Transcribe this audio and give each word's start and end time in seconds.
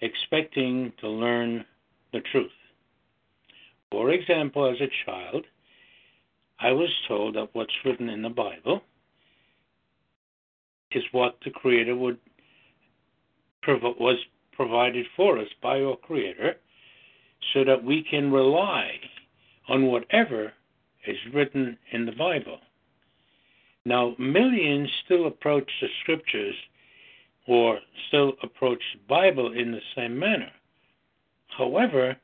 expecting 0.00 0.92
to 1.00 1.08
learn 1.08 1.64
the 2.12 2.20
truth. 2.32 2.50
For 3.90 4.10
example, 4.10 4.70
as 4.70 4.80
a 4.80 4.90
child, 5.06 5.44
I 6.58 6.72
was 6.72 6.90
told 7.06 7.36
that 7.36 7.50
what's 7.52 7.72
written 7.84 8.08
in 8.08 8.22
the 8.22 8.30
Bible 8.30 8.82
is 10.92 11.04
what 11.12 11.36
the 11.44 11.50
Creator 11.50 11.96
would 11.96 12.18
was 13.66 14.18
provided 14.52 15.06
for 15.16 15.38
us 15.38 15.46
by 15.62 15.80
our 15.80 15.96
Creator, 15.96 16.56
so 17.52 17.64
that 17.64 17.84
we 17.84 18.02
can 18.02 18.32
rely 18.32 18.92
on 19.68 19.86
whatever 19.86 20.52
is 21.06 21.16
written 21.32 21.76
in 21.92 22.06
the 22.06 22.12
Bible. 22.12 22.58
Now, 23.84 24.14
millions 24.18 24.88
still 25.04 25.26
approach 25.26 25.70
the 25.80 25.88
scriptures 26.02 26.54
or 27.48 27.80
still 28.08 28.34
approach 28.42 28.82
the 28.92 29.00
Bible 29.08 29.52
in 29.52 29.72
the 29.72 29.80
same 29.96 30.18
manner. 30.18 30.50
However, 31.48 32.16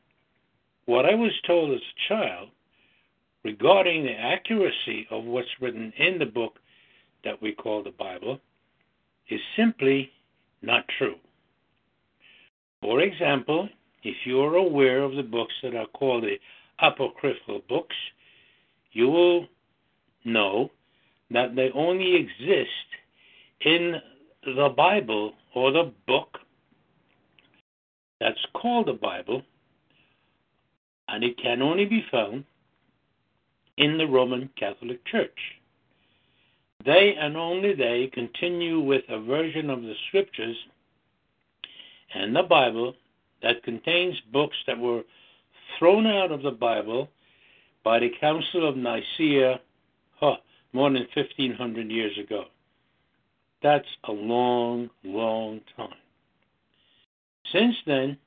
what 0.86 1.04
I 1.04 1.14
was 1.14 1.32
told 1.46 1.74
as 1.74 1.80
a 1.80 2.08
child 2.08 2.48
regarding 3.44 4.04
the 4.04 4.12
accuracy 4.12 5.06
of 5.10 5.24
what's 5.24 5.48
written 5.60 5.92
in 5.98 6.18
the 6.18 6.26
book 6.26 6.58
that 7.24 7.40
we 7.42 7.52
call 7.52 7.82
the 7.82 7.90
Bible 7.90 8.38
is 9.28 9.40
simply 9.56 10.10
not 10.62 10.84
true. 10.98 11.16
For 12.80 13.00
example, 13.00 13.68
if 14.02 14.16
you're 14.24 14.56
aware 14.56 15.02
of 15.02 15.14
the 15.14 15.22
books 15.22 15.54
that 15.62 15.74
are 15.74 15.86
called 15.86 16.24
the 16.24 16.36
apocryphal 16.80 17.62
books, 17.68 17.96
you 18.92 19.08
will 19.08 19.46
know 20.24 20.70
that 21.30 21.54
they 21.56 21.70
only 21.74 22.14
exist 22.14 22.70
in 23.60 23.96
the 24.44 24.68
Bible 24.76 25.32
or 25.54 25.72
the 25.72 25.92
book 26.06 26.38
that's 28.20 28.38
called 28.54 28.86
the 28.86 28.92
Bible, 28.92 29.42
and 31.08 31.24
it 31.24 31.38
can 31.42 31.62
only 31.62 31.84
be 31.84 32.04
found 32.10 32.44
in 33.76 33.98
the 33.98 34.06
Roman 34.06 34.48
Catholic 34.58 35.04
Church. 35.06 35.38
They 36.84 37.14
and 37.18 37.36
only 37.36 37.74
they 37.74 38.10
continue 38.12 38.80
with 38.80 39.02
a 39.08 39.20
version 39.20 39.70
of 39.70 39.82
the 39.82 39.94
scriptures 40.08 40.56
and 42.14 42.34
the 42.34 42.42
Bible 42.42 42.94
that 43.42 43.62
contains 43.62 44.20
books 44.32 44.56
that 44.66 44.78
were 44.78 45.02
thrown 45.78 46.06
out 46.06 46.32
of 46.32 46.42
the 46.42 46.50
Bible 46.50 47.08
by 47.84 47.98
the 47.98 48.10
Council 48.20 48.68
of 48.68 48.76
Nicaea 48.76 49.60
huh, 50.16 50.36
more 50.72 50.90
than 50.90 51.06
1500 51.14 51.90
years 51.90 52.16
ago. 52.18 52.44
That's 53.62 53.86
a 54.04 54.12
long, 54.12 54.90
long 55.04 55.60
time. 55.76 55.94
Since 57.52 57.76
then, 57.86 58.18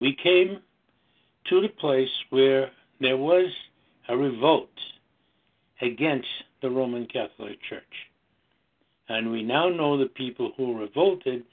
we 0.00 0.16
came 0.22 0.60
to 1.48 1.60
the 1.60 1.68
place 1.68 2.10
where 2.30 2.70
there 3.00 3.16
was 3.16 3.46
a 4.08 4.16
revolt 4.16 4.68
against 5.80 6.28
the 6.60 6.70
Roman 6.70 7.06
Catholic 7.06 7.58
Church. 7.68 7.82
And 9.08 9.30
we 9.30 9.42
now 9.42 9.68
know 9.68 9.98
the 9.98 10.06
people 10.06 10.52
who 10.56 10.78
revolted 10.78 11.44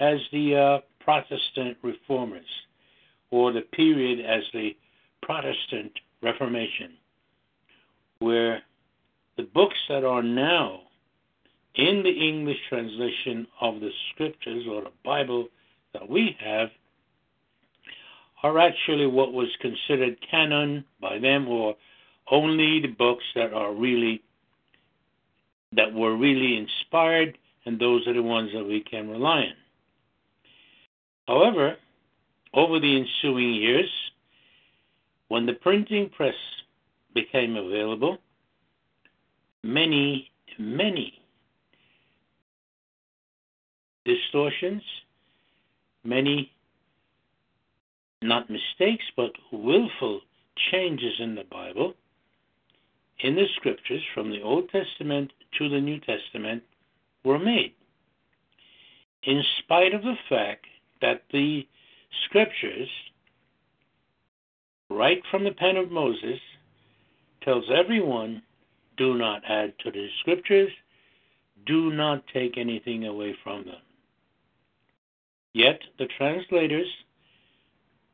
as 0.00 0.18
the 0.32 0.56
uh, 0.56 0.78
Protestant 1.00 1.76
reformers 1.82 2.46
or 3.30 3.52
the 3.52 3.60
period 3.60 4.24
as 4.24 4.42
the 4.52 4.76
Protestant 5.22 5.92
Reformation, 6.22 6.92
where 8.18 8.62
the 9.36 9.44
books 9.44 9.76
that 9.88 10.04
are 10.04 10.22
now 10.22 10.80
in 11.74 12.02
the 12.02 12.10
English 12.10 12.58
translation 12.68 13.46
of 13.60 13.80
the 13.80 13.90
scriptures 14.12 14.64
or 14.70 14.82
the 14.82 14.92
Bible 15.04 15.48
that 15.92 16.08
we 16.08 16.36
have 16.40 16.70
are 18.42 18.58
actually 18.58 19.06
what 19.06 19.32
was 19.32 19.48
considered 19.60 20.16
canon 20.30 20.84
by 21.00 21.18
them 21.18 21.48
or 21.48 21.74
only 22.30 22.80
the 22.80 22.88
books 22.88 23.24
that 23.34 23.52
are 23.52 23.72
really 23.74 24.22
that 25.72 25.92
were 25.92 26.16
really 26.16 26.56
inspired 26.56 27.36
and 27.66 27.78
those 27.78 28.06
are 28.06 28.14
the 28.14 28.22
ones 28.22 28.50
that 28.54 28.64
we 28.64 28.80
can 28.80 29.10
rely 29.10 29.40
on. 29.40 29.52
However, 31.28 31.76
over 32.54 32.78
the 32.80 32.96
ensuing 32.96 33.54
years, 33.54 33.90
when 35.28 35.46
the 35.46 35.54
printing 35.54 36.10
press 36.10 36.34
became 37.14 37.56
available, 37.56 38.18
many, 39.62 40.30
many 40.58 41.20
distortions, 44.04 44.82
many, 46.04 46.52
not 48.22 48.48
mistakes, 48.48 49.04
but 49.16 49.32
willful 49.52 50.20
changes 50.70 51.14
in 51.18 51.34
the 51.34 51.44
Bible, 51.50 51.94
in 53.20 53.34
the 53.34 53.46
scriptures 53.56 54.02
from 54.14 54.30
the 54.30 54.42
Old 54.42 54.70
Testament 54.70 55.32
to 55.58 55.68
the 55.68 55.80
New 55.80 55.98
Testament, 56.00 56.62
were 57.24 57.38
made. 57.38 57.72
in 59.24 59.42
spite 59.58 59.92
of 59.92 60.02
the 60.02 60.14
fact 60.28 60.66
that 61.00 61.22
the 61.32 61.66
scriptures, 62.24 62.88
right 64.90 65.22
from 65.30 65.44
the 65.44 65.52
pen 65.52 65.76
of 65.76 65.90
Moses, 65.90 66.40
tells 67.42 67.64
everyone 67.70 68.42
do 68.96 69.16
not 69.16 69.42
add 69.48 69.74
to 69.80 69.90
the 69.90 70.08
scriptures, 70.20 70.70
do 71.66 71.92
not 71.92 72.24
take 72.32 72.56
anything 72.56 73.06
away 73.06 73.36
from 73.42 73.64
them. 73.64 73.80
Yet 75.52 75.80
the 75.98 76.06
translators, 76.18 76.88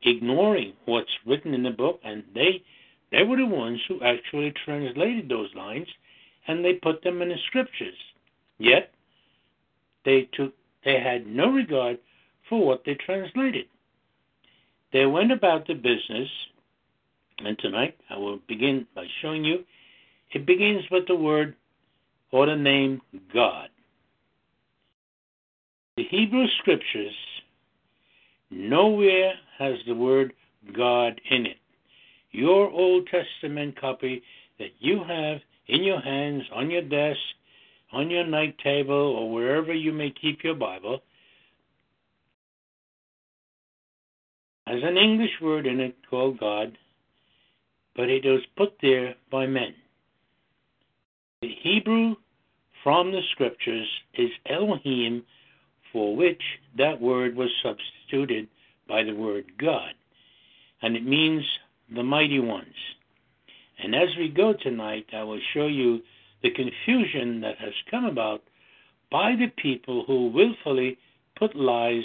ignoring 0.01 0.73
what's 0.85 1.11
written 1.25 1.53
in 1.53 1.63
the 1.63 1.71
book, 1.71 1.99
and 2.03 2.23
they 2.33 2.63
they 3.11 3.23
were 3.23 3.37
the 3.37 3.45
ones 3.45 3.79
who 3.87 4.01
actually 4.01 4.51
translated 4.65 5.29
those 5.29 5.53
lines 5.53 5.87
and 6.47 6.65
they 6.65 6.73
put 6.73 7.03
them 7.03 7.21
in 7.21 7.29
the 7.29 7.37
scriptures. 7.47 7.97
Yet 8.57 8.91
they 10.03 10.29
took 10.33 10.53
they 10.83 10.99
had 10.99 11.27
no 11.27 11.51
regard 11.51 11.99
for 12.49 12.65
what 12.65 12.83
they 12.85 12.95
translated. 12.95 13.65
They 14.91 15.05
went 15.05 15.31
about 15.31 15.67
the 15.67 15.73
business, 15.73 16.29
and 17.39 17.57
tonight 17.59 17.97
I 18.09 18.17
will 18.17 18.39
begin 18.47 18.85
by 18.95 19.05
showing 19.21 19.43
you 19.43 19.63
it 20.33 20.45
begins 20.45 20.83
with 20.91 21.07
the 21.07 21.15
word 21.15 21.55
or 22.31 22.45
the 22.47 22.55
name 22.55 23.01
God. 23.33 23.69
The 25.97 26.03
Hebrew 26.09 26.45
scriptures 26.59 27.13
nowhere 28.49 29.33
has 29.59 29.75
the 29.87 29.93
word 29.93 30.33
God 30.75 31.19
in 31.29 31.45
it. 31.45 31.57
Your 32.31 32.69
Old 32.69 33.07
Testament 33.07 33.79
copy 33.79 34.23
that 34.57 34.71
you 34.79 35.03
have 35.07 35.39
in 35.67 35.83
your 35.83 36.01
hands, 36.01 36.43
on 36.53 36.71
your 36.71 36.81
desk, 36.81 37.19
on 37.91 38.09
your 38.09 38.25
night 38.25 38.57
table, 38.63 38.93
or 38.93 39.31
wherever 39.31 39.73
you 39.73 39.91
may 39.91 40.11
keep 40.19 40.43
your 40.43 40.55
Bible, 40.55 41.01
has 44.73 44.81
an 44.83 44.97
English 44.97 45.39
word 45.39 45.67
in 45.67 45.79
it 45.79 45.95
called 46.09 46.39
God, 46.39 46.75
but 47.95 48.09
it 48.09 48.25
was 48.25 48.41
put 48.57 48.73
there 48.81 49.13
by 49.31 49.45
men. 49.45 49.75
The 51.43 51.53
Hebrew 51.61 52.15
from 52.83 53.11
the 53.11 53.21
scriptures 53.33 53.87
is 54.15 54.31
Elohim, 54.49 55.23
for 55.91 56.15
which 56.15 56.41
that 56.75 56.99
word 56.99 57.35
was 57.35 57.49
substituted 57.61 58.47
by 58.87 59.03
the 59.03 59.13
word 59.13 59.45
God, 59.59 59.93
and 60.81 60.95
it 60.95 61.05
means 61.05 61.43
the 61.93 62.03
mighty 62.03 62.39
ones. 62.39 62.73
And 63.77 63.93
as 63.93 64.09
we 64.17 64.29
go 64.29 64.53
tonight, 64.53 65.05
I 65.13 65.23
will 65.23 65.41
show 65.53 65.67
you 65.67 66.01
the 66.41 66.49
confusion 66.49 67.41
that 67.41 67.59
has 67.59 67.73
come 67.91 68.05
about 68.05 68.41
by 69.11 69.35
the 69.35 69.51
people 69.61 70.03
who 70.07 70.29
willfully 70.29 70.97
put 71.37 71.55
lies 71.55 72.03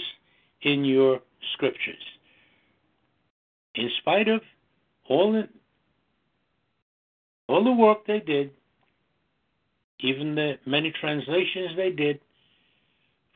in 0.62 0.84
your 0.84 1.20
scriptures. 1.54 2.17
In 3.78 3.90
spite 3.98 4.28
of 4.28 4.40
all 5.08 5.32
the, 5.32 5.48
all 7.46 7.64
the 7.64 7.72
work 7.72 8.06
they 8.06 8.20
did, 8.20 8.50
even 10.00 10.34
the 10.34 10.58
many 10.66 10.92
translations 11.00 11.76
they 11.76 11.90
did 11.90 12.20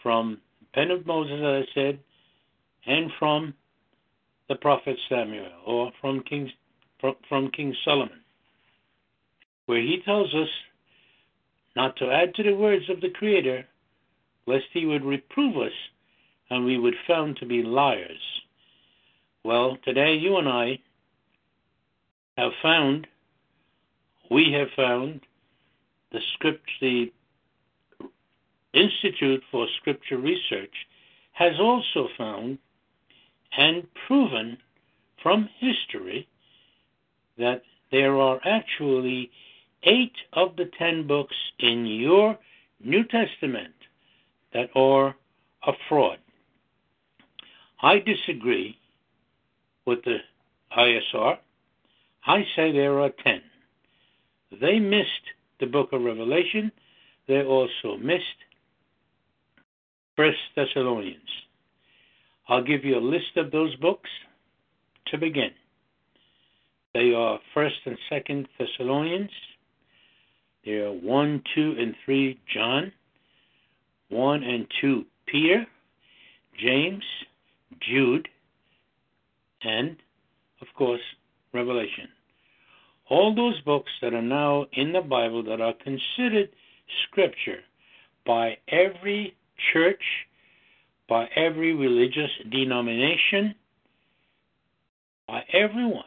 from 0.03 0.41
the 0.61 0.67
pen 0.75 0.91
of 0.91 1.07
Moses, 1.07 1.39
as 1.39 1.65
I 1.65 1.75
said, 1.75 1.99
and 2.87 3.11
from 3.19 3.55
the 4.49 4.57
prophet 4.57 4.97
Samuel, 5.09 5.49
or 5.67 5.93
from 6.01 6.23
King, 6.23 6.51
from 7.29 7.51
King 7.51 7.75
Solomon 7.85 8.23
where 9.67 9.81
he 9.81 10.03
tells 10.05 10.35
us 10.35 10.49
not 11.77 11.97
to 11.97 12.11
add 12.11 12.35
to 12.35 12.43
the 12.43 12.55
words 12.55 12.89
of 12.91 13.01
the 13.01 13.11
Creator, 13.11 13.67
lest 14.47 14.67
he 14.73 14.87
would 14.87 15.05
reprove 15.05 15.57
us 15.57 15.73
and 16.51 16.65
we 16.65 16.79
would 16.79 16.95
found 17.07 17.37
to 17.37 17.47
be 17.47 17.63
liars. 17.63 18.42
Well, 19.45 19.77
today 19.85 20.15
you 20.15 20.37
and 20.37 20.49
I 20.49 20.79
have 22.39 22.53
found, 22.63 23.09
we 24.31 24.53
have 24.53 24.69
found 24.77 25.23
the 26.13 26.21
script, 26.35 26.71
the 26.81 27.13
Institute 28.73 29.43
for 29.51 29.67
Scripture 29.81 30.19
Research 30.19 30.73
has 31.33 31.59
also 31.59 32.09
found 32.17 32.59
and 33.59 33.87
proven 34.07 34.59
from 35.23 35.49
history 35.59 36.29
that 37.37 37.63
there 37.91 38.21
are 38.21 38.41
actually 38.45 39.31
eight 39.83 40.15
of 40.35 40.55
the 40.55 40.71
ten 40.79 41.07
books 41.09 41.37
in 41.59 41.85
your 41.85 42.39
New 42.83 43.03
Testament 43.05 43.75
that 44.55 44.71
are 44.77 45.17
a 45.67 45.73
fraud. 45.89 46.19
I 47.83 47.99
disagree 47.99 48.79
with 49.87 50.03
the 50.05 50.19
ISR. 50.77 51.39
I 52.27 52.45
say 52.55 52.73
there 52.73 53.01
are 53.01 53.11
ten. 53.25 53.43
They 54.61 54.79
missed 54.79 55.27
the 55.61 55.67
book 55.67 55.93
of 55.93 56.03
Revelation. 56.03 56.71
They 57.27 57.43
also 57.43 57.97
missed 57.97 58.25
First 60.17 60.39
Thessalonians. 60.55 61.29
I'll 62.49 62.65
give 62.65 62.85
you 62.85 62.99
a 62.99 63.01
list 63.01 63.37
of 63.37 63.51
those 63.51 63.75
books 63.77 64.11
to 65.07 65.19
begin. 65.19 65.51
They 66.95 67.15
are 67.15 67.41
First 67.55 67.77
and 67.87 67.97
Second 68.11 68.49
Thessalonians, 68.59 69.31
there 70.65 70.87
are 70.87 70.93
1, 70.93 71.43
2, 71.55 71.77
and 71.79 71.95
3 72.05 72.39
John, 72.53 72.93
1 74.11 74.43
and 74.45 74.67
2 74.81 75.05
Peter, 75.27 75.67
James, 76.59 77.03
Jude, 77.81 78.29
and, 79.65 79.97
of 80.61 80.69
course, 80.77 81.01
Revelation. 81.53 82.09
All 83.09 83.35
those 83.35 83.61
books 83.61 83.91
that 84.01 84.15
are 84.15 84.23
now 84.23 84.67
in 84.73 84.93
the 84.93 85.01
Bible 85.01 85.43
that 85.45 85.61
are 85.61 85.75
considered 85.75 86.51
scripture 87.05 87.61
by 88.25 88.57
every 88.69 89.37
church, 89.73 90.03
by 91.09 91.29
every 91.37 91.75
religious 91.75 92.31
denomination, 92.51 93.55
by 95.27 95.45
everyone, 95.53 96.05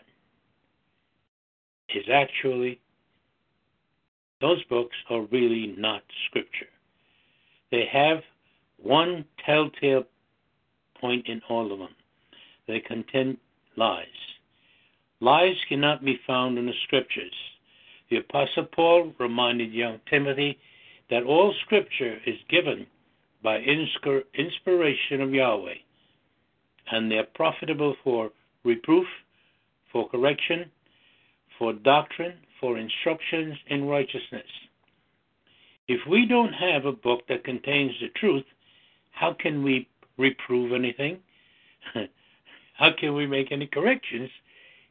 is 1.94 2.06
actually 2.12 2.80
those 4.42 4.64
books 4.66 4.96
are 5.10 5.22
really 5.32 5.76
not 5.78 6.02
scripture. 6.28 6.68
They 7.72 7.86
have 7.92 8.24
one 8.78 9.26
telltale 9.46 10.04
point 11.00 11.28
in 11.28 11.42
all 11.50 11.72
of 11.72 11.80
them. 11.80 11.96
They 12.68 12.80
contain 12.80 13.38
lies. 13.78 14.06
Lies 15.20 15.56
cannot 15.70 16.04
be 16.04 16.20
found 16.28 16.58
in 16.58 16.66
the 16.66 16.74
scriptures. 16.84 17.34
The 18.10 18.18
Apostle 18.18 18.66
Paul 18.76 19.14
reminded 19.20 19.74
young 19.74 20.00
Timothy 20.10 20.60
that 21.10 21.24
all 21.24 21.54
scripture 21.66 22.18
is 22.26 22.36
given 22.50 22.86
by 23.44 23.60
inspiration 23.60 25.22
of 25.22 25.34
Yahweh, 25.34 25.76
and 26.92 27.12
they 27.12 27.16
are 27.16 27.28
profitable 27.36 27.96
for 28.04 28.32
reproof, 28.64 29.08
for 29.92 30.10
correction, 30.10 30.72
for 31.58 31.74
doctrine, 31.74 32.34
for 32.60 32.78
instructions 32.78 33.56
in 33.68 33.86
righteousness. 33.86 34.48
If 35.88 36.02
we 36.10 36.26
don't 36.26 36.54
have 36.54 36.86
a 36.86 36.92
book 36.92 37.22
that 37.30 37.44
contains 37.44 37.92
the 38.02 38.10
truth, 38.20 38.46
how 39.12 39.36
can 39.40 39.64
we 39.64 39.88
reprove 40.18 40.74
anything? 40.74 41.20
how 42.78 42.92
can 42.92 43.14
we 43.14 43.26
make 43.26 43.52
any 43.52 43.68
corrections 43.68 44.30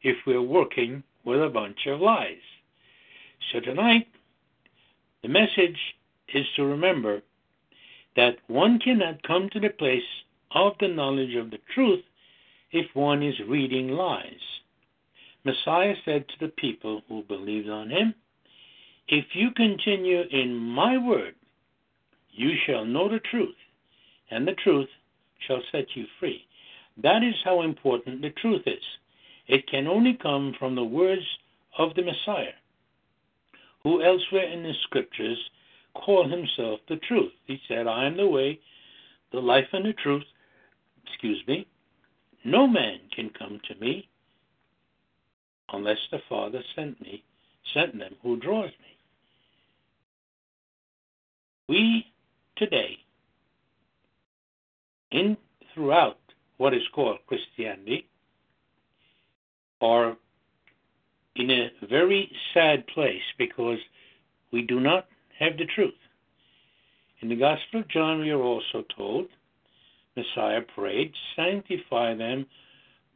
if 0.01 0.17
we're 0.25 0.41
working 0.41 1.03
with 1.23 1.41
a 1.41 1.49
bunch 1.49 1.85
of 1.87 2.01
lies? 2.01 2.41
So 3.51 3.59
tonight, 3.59 4.07
the 5.21 5.29
message 5.29 5.77
is 6.33 6.45
to 6.55 6.65
remember 6.65 7.21
that 8.15 8.37
one 8.47 8.79
cannot 8.79 9.21
come 9.23 9.49
to 9.51 9.59
the 9.59 9.69
place 9.69 10.03
of 10.51 10.73
the 10.79 10.87
knowledge 10.87 11.35
of 11.35 11.51
the 11.51 11.59
truth 11.73 12.03
if 12.71 12.87
one 12.95 13.21
is 13.21 13.35
reading 13.47 13.89
lies. 13.89 14.33
Messiah 15.43 15.95
said 16.05 16.27
to 16.27 16.35
the 16.39 16.51
people 16.51 17.03
who 17.07 17.23
believed 17.23 17.69
on 17.69 17.89
him, 17.89 18.15
If 19.07 19.25
you 19.33 19.51
continue 19.51 20.23
in 20.31 20.55
my 20.55 20.97
word, 20.97 21.35
you 22.31 22.53
shall 22.65 22.83
know 22.83 23.07
the 23.07 23.19
truth, 23.19 23.55
and 24.31 24.47
the 24.47 24.55
truth 24.55 24.89
shall 25.47 25.61
set 25.71 25.85
you 25.95 26.05
free. 26.19 26.44
That 27.01 27.23
is 27.23 27.35
how 27.43 27.61
important 27.61 28.21
the 28.21 28.29
truth 28.29 28.63
is. 28.65 28.83
It 29.47 29.67
can 29.67 29.87
only 29.87 30.13
come 30.13 30.55
from 30.57 30.75
the 30.75 30.83
words 30.83 31.25
of 31.77 31.93
the 31.95 32.03
Messiah, 32.03 32.53
who 33.83 34.01
elsewhere 34.01 34.49
in 34.49 34.63
the 34.63 34.73
scriptures 34.83 35.37
called 35.93 36.31
himself 36.31 36.79
the 36.87 36.97
truth. 36.97 37.31
He 37.45 37.59
said, 37.67 37.87
I 37.87 38.05
am 38.05 38.17
the 38.17 38.27
way, 38.27 38.59
the 39.31 39.39
life, 39.39 39.67
and 39.73 39.85
the 39.85 39.93
truth. 39.93 40.23
Excuse 41.05 41.41
me. 41.47 41.67
No 42.43 42.67
man 42.67 42.99
can 43.13 43.29
come 43.29 43.59
to 43.67 43.75
me 43.75 44.07
unless 45.73 45.97
the 46.11 46.19
Father 46.29 46.61
sent 46.75 46.99
me, 47.01 47.23
sent 47.73 47.97
them 47.97 48.15
who 48.21 48.37
draws 48.37 48.69
me. 48.69 48.97
We 51.67 52.05
today 52.55 52.97
in 55.11 55.37
throughout 55.73 56.17
what 56.57 56.73
is 56.73 56.83
called 56.93 57.19
Christianity 57.27 58.07
are 59.81 60.15
in 61.35 61.51
a 61.51 61.71
very 61.89 62.31
sad 62.53 62.87
place 62.87 63.21
because 63.37 63.79
we 64.51 64.61
do 64.61 64.79
not 64.79 65.07
have 65.37 65.57
the 65.57 65.65
truth. 65.65 65.93
In 67.21 67.29
the 67.29 67.35
Gospel 67.35 67.81
of 67.81 67.87
John, 67.89 68.21
we 68.21 68.31
are 68.31 68.41
also 68.41 68.85
told, 68.95 69.27
Messiah 70.15 70.61
prayed, 70.61 71.13
Sanctify 71.35 72.15
them 72.15 72.45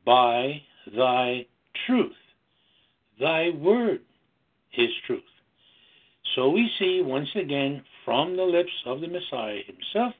by 0.05 0.61
thy 0.95 1.45
truth. 1.85 2.15
Thy 3.19 3.49
word 3.49 4.01
is 4.77 4.89
truth. 5.05 5.23
So 6.35 6.49
we 6.49 6.69
see 6.77 7.01
once 7.01 7.29
again 7.35 7.83
from 8.05 8.35
the 8.35 8.43
lips 8.43 8.71
of 8.85 9.01
the 9.01 9.07
Messiah 9.07 9.59
himself, 9.65 10.13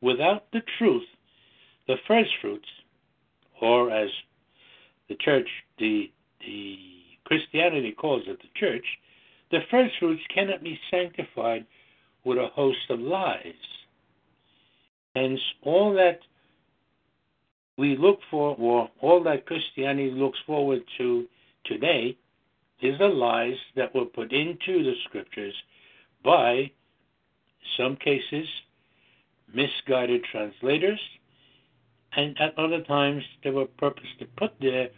without 0.00 0.50
the 0.52 0.62
truth, 0.78 1.06
the 1.86 1.96
first 2.06 2.30
fruits, 2.40 2.68
or 3.60 3.90
as 3.90 4.10
the 5.08 5.16
church, 5.16 5.48
the, 5.78 6.10
the 6.40 6.76
Christianity 7.24 7.92
calls 7.92 8.22
it 8.26 8.38
the 8.40 8.60
church, 8.60 8.84
the 9.50 9.60
first 9.70 9.94
fruits 9.98 10.22
cannot 10.34 10.62
be 10.62 10.78
sanctified 10.90 11.66
with 12.24 12.38
a 12.38 12.48
host 12.48 12.78
of 12.90 13.00
lies. 13.00 13.54
Hence, 15.14 15.40
all 15.62 15.92
that 15.94 16.20
we 17.76 17.96
look 17.96 18.20
for, 18.30 18.56
or 18.58 18.90
all 19.00 19.22
that 19.24 19.46
Christianity 19.46 20.10
looks 20.10 20.38
forward 20.46 20.82
to 20.98 21.26
today, 21.64 22.16
is 22.80 22.98
the 22.98 23.06
lies 23.06 23.56
that 23.76 23.94
were 23.94 24.06
put 24.06 24.32
into 24.32 24.82
the 24.82 24.94
scriptures 25.04 25.54
by, 26.24 26.70
some 27.76 27.96
cases, 27.96 28.46
misguided 29.54 30.24
translators, 30.24 31.00
and 32.16 32.38
at 32.40 32.58
other 32.58 32.82
times 32.82 33.22
they 33.42 33.50
were 33.50 33.66
purposely 33.78 34.28
put 34.36 34.52
there 34.60 34.88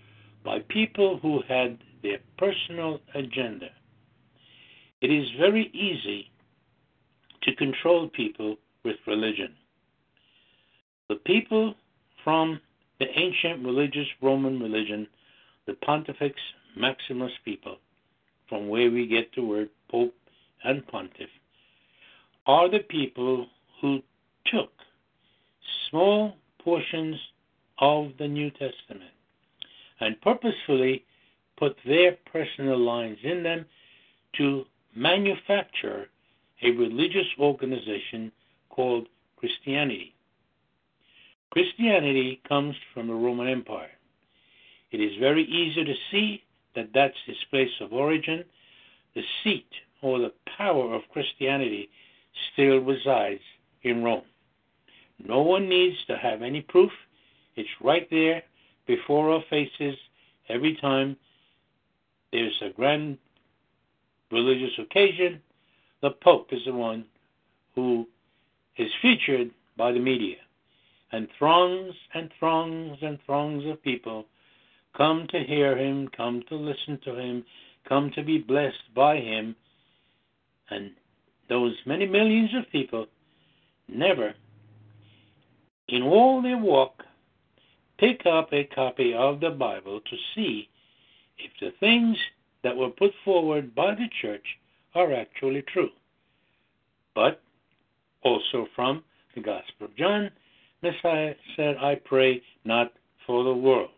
by 0.44 0.58
people 0.68 1.18
who 1.22 1.40
had 1.48 1.78
their 2.02 2.18
personal 2.38 3.00
agenda. 3.14 3.68
It 5.00 5.10
is 5.10 5.26
very 5.38 5.70
easy 5.72 6.30
to 7.42 7.54
control 7.56 8.08
people 8.08 8.56
with 8.84 8.96
religion. 9.06 9.54
The 11.08 11.16
people 11.16 11.74
from 12.22 12.60
the 12.98 13.06
ancient 13.18 13.64
religious 13.64 14.06
Roman 14.22 14.60
religion, 14.60 15.06
the 15.66 15.74
Pontifex 15.74 16.34
Maximus 16.76 17.32
people, 17.44 17.76
from 18.48 18.68
where 18.68 18.90
we 18.90 19.06
get 19.06 19.28
the 19.34 19.42
word 19.42 19.68
Pope 19.90 20.14
and 20.64 20.86
Pontiff, 20.88 21.28
are 22.46 22.70
the 22.70 22.80
people 22.80 23.46
who 23.80 24.00
took 24.46 24.70
small 25.90 26.36
portions 26.64 27.16
of 27.78 28.12
the 28.18 28.26
New 28.26 28.50
Testament 28.50 29.12
and 30.00 30.20
purposefully 30.20 31.04
put 31.56 31.76
their 31.86 32.16
personal 32.32 32.78
lines 32.78 33.18
in 33.22 33.42
them 33.42 33.64
to 34.38 34.64
manufacture 34.94 36.06
a 36.62 36.70
religious 36.70 37.26
organization 37.38 38.32
called 38.70 39.06
Christianity. 39.36 40.14
Christianity 41.50 42.40
comes 42.48 42.74
from 42.92 43.06
the 43.06 43.14
Roman 43.14 43.48
Empire. 43.48 43.90
It 44.90 45.00
is 45.00 45.12
very 45.20 45.44
easy 45.44 45.84
to 45.84 45.94
see 46.10 46.42
that 46.74 46.90
that's 46.92 47.16
its 47.26 47.38
place 47.50 47.70
of 47.80 47.92
origin. 47.92 48.44
The 49.14 49.22
seat 49.42 49.68
or 50.02 50.18
the 50.18 50.32
power 50.56 50.94
of 50.94 51.02
Christianity 51.12 51.88
still 52.52 52.78
resides 52.78 53.42
in 53.82 54.02
Rome. 54.02 54.22
No 55.18 55.42
one 55.42 55.68
needs 55.68 55.96
to 56.06 56.16
have 56.16 56.42
any 56.42 56.62
proof. 56.62 56.90
It's 57.56 57.68
right 57.80 58.08
there 58.10 58.42
before 58.86 59.30
our 59.30 59.42
faces 59.48 59.96
every 60.48 60.76
time 60.80 61.16
there's 62.32 62.60
a 62.62 62.70
grand 62.70 63.18
religious 64.30 64.76
occasion. 64.78 65.40
The 66.02 66.10
Pope 66.10 66.52
is 66.52 66.64
the 66.66 66.74
one 66.74 67.04
who 67.74 68.06
is 68.76 68.90
featured 69.00 69.50
by 69.76 69.92
the 69.92 70.00
media. 70.00 70.36
And 71.12 71.28
throngs 71.38 71.94
and 72.12 72.30
throngs 72.38 72.98
and 73.02 73.18
throngs 73.24 73.64
of 73.66 73.82
people 73.82 74.26
come 74.96 75.26
to 75.30 75.44
hear 75.44 75.76
him, 75.76 76.08
come 76.16 76.42
to 76.48 76.56
listen 76.56 76.98
to 77.04 77.16
him, 77.16 77.44
come 77.88 78.10
to 78.16 78.22
be 78.22 78.38
blessed 78.38 78.94
by 78.94 79.16
him. 79.16 79.54
And 80.70 80.90
those 81.48 81.76
many 81.86 82.06
millions 82.06 82.50
of 82.54 82.70
people 82.72 83.06
never, 83.88 84.34
in 85.88 86.02
all 86.02 86.42
their 86.42 86.58
walk, 86.58 87.04
pick 87.98 88.26
up 88.26 88.52
a 88.52 88.64
copy 88.64 89.14
of 89.14 89.40
the 89.40 89.50
Bible 89.50 90.00
to 90.00 90.16
see 90.34 90.68
if 91.38 91.50
the 91.60 91.72
things 91.80 92.16
that 92.62 92.76
were 92.76 92.90
put 92.90 93.12
forward 93.24 93.74
by 93.74 93.94
the 93.94 94.08
church 94.20 94.44
are 94.94 95.12
actually 95.12 95.62
true. 95.62 95.90
But 97.14 97.40
also 98.22 98.66
from 98.74 99.04
the 99.34 99.42
Gospel 99.42 99.86
of 99.86 99.96
John, 99.96 100.30
Messiah 100.82 101.34
said, 101.56 101.76
I 101.76 101.96
pray 101.96 102.42
not 102.64 102.92
for 103.26 103.44
the 103.44 103.54
world, 103.54 103.90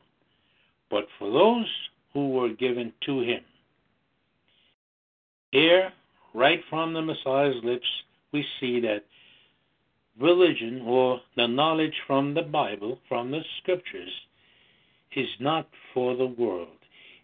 but 0.90 1.06
for 1.18 1.30
those 1.30 1.66
who 2.12 2.30
were 2.30 2.50
given 2.50 2.92
to 3.06 3.20
him. 3.20 3.40
Here, 5.52 5.92
right 6.34 6.60
from 6.68 6.92
the 6.92 7.02
Messiah's 7.02 7.62
lips, 7.64 7.86
we 8.32 8.44
see 8.60 8.80
that 8.80 9.04
religion 10.20 10.82
or 10.86 11.20
the 11.36 11.46
knowledge 11.46 11.94
from 12.06 12.34
the 12.34 12.42
Bible, 12.42 12.98
from 13.08 13.30
the 13.30 13.40
scriptures, 13.60 14.10
is 15.14 15.28
not 15.40 15.68
for 15.92 16.16
the 16.16 16.26
world. 16.26 16.68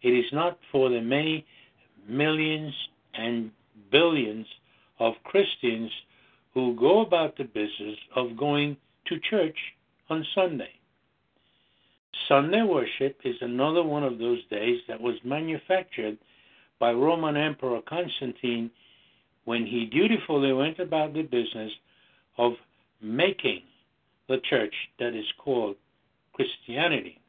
It 0.03 0.11
is 0.11 0.27
not 0.33 0.59
for 0.71 0.89
the 0.89 1.01
many 1.01 1.47
millions 2.09 2.75
and 3.15 3.51
billions 3.91 4.47
of 4.99 5.15
Christians 5.25 5.91
who 6.55 6.77
go 6.79 7.01
about 7.01 7.37
the 7.37 7.45
business 7.45 7.97
of 8.17 8.37
going 8.37 8.77
to 9.07 9.19
church 9.31 9.57
on 10.11 10.25
Sunday. 10.35 10.71
Sunday 12.29 12.63
worship 12.63 13.19
is 13.25 13.37
another 13.41 13.83
one 13.83 14.05
of 14.05 14.19
those 14.19 14.45
days 14.51 14.81
that 14.89 15.01
was 15.01 15.17
manufactured 15.25 16.19
by 16.79 16.93
Roman 16.93 17.37
Emperor 17.37 17.81
Constantine 17.89 18.71
when 19.45 19.67
he 19.67 19.87
dutifully 19.87 20.53
went 20.53 20.79
about 20.79 21.15
the 21.15 21.23
business 21.23 21.73
of 22.39 22.53
making 23.03 23.63
the 24.29 24.39
church 24.49 24.75
that 24.99 25.15
is 25.15 25.27
called 25.39 25.77
Christianity. 26.33 27.21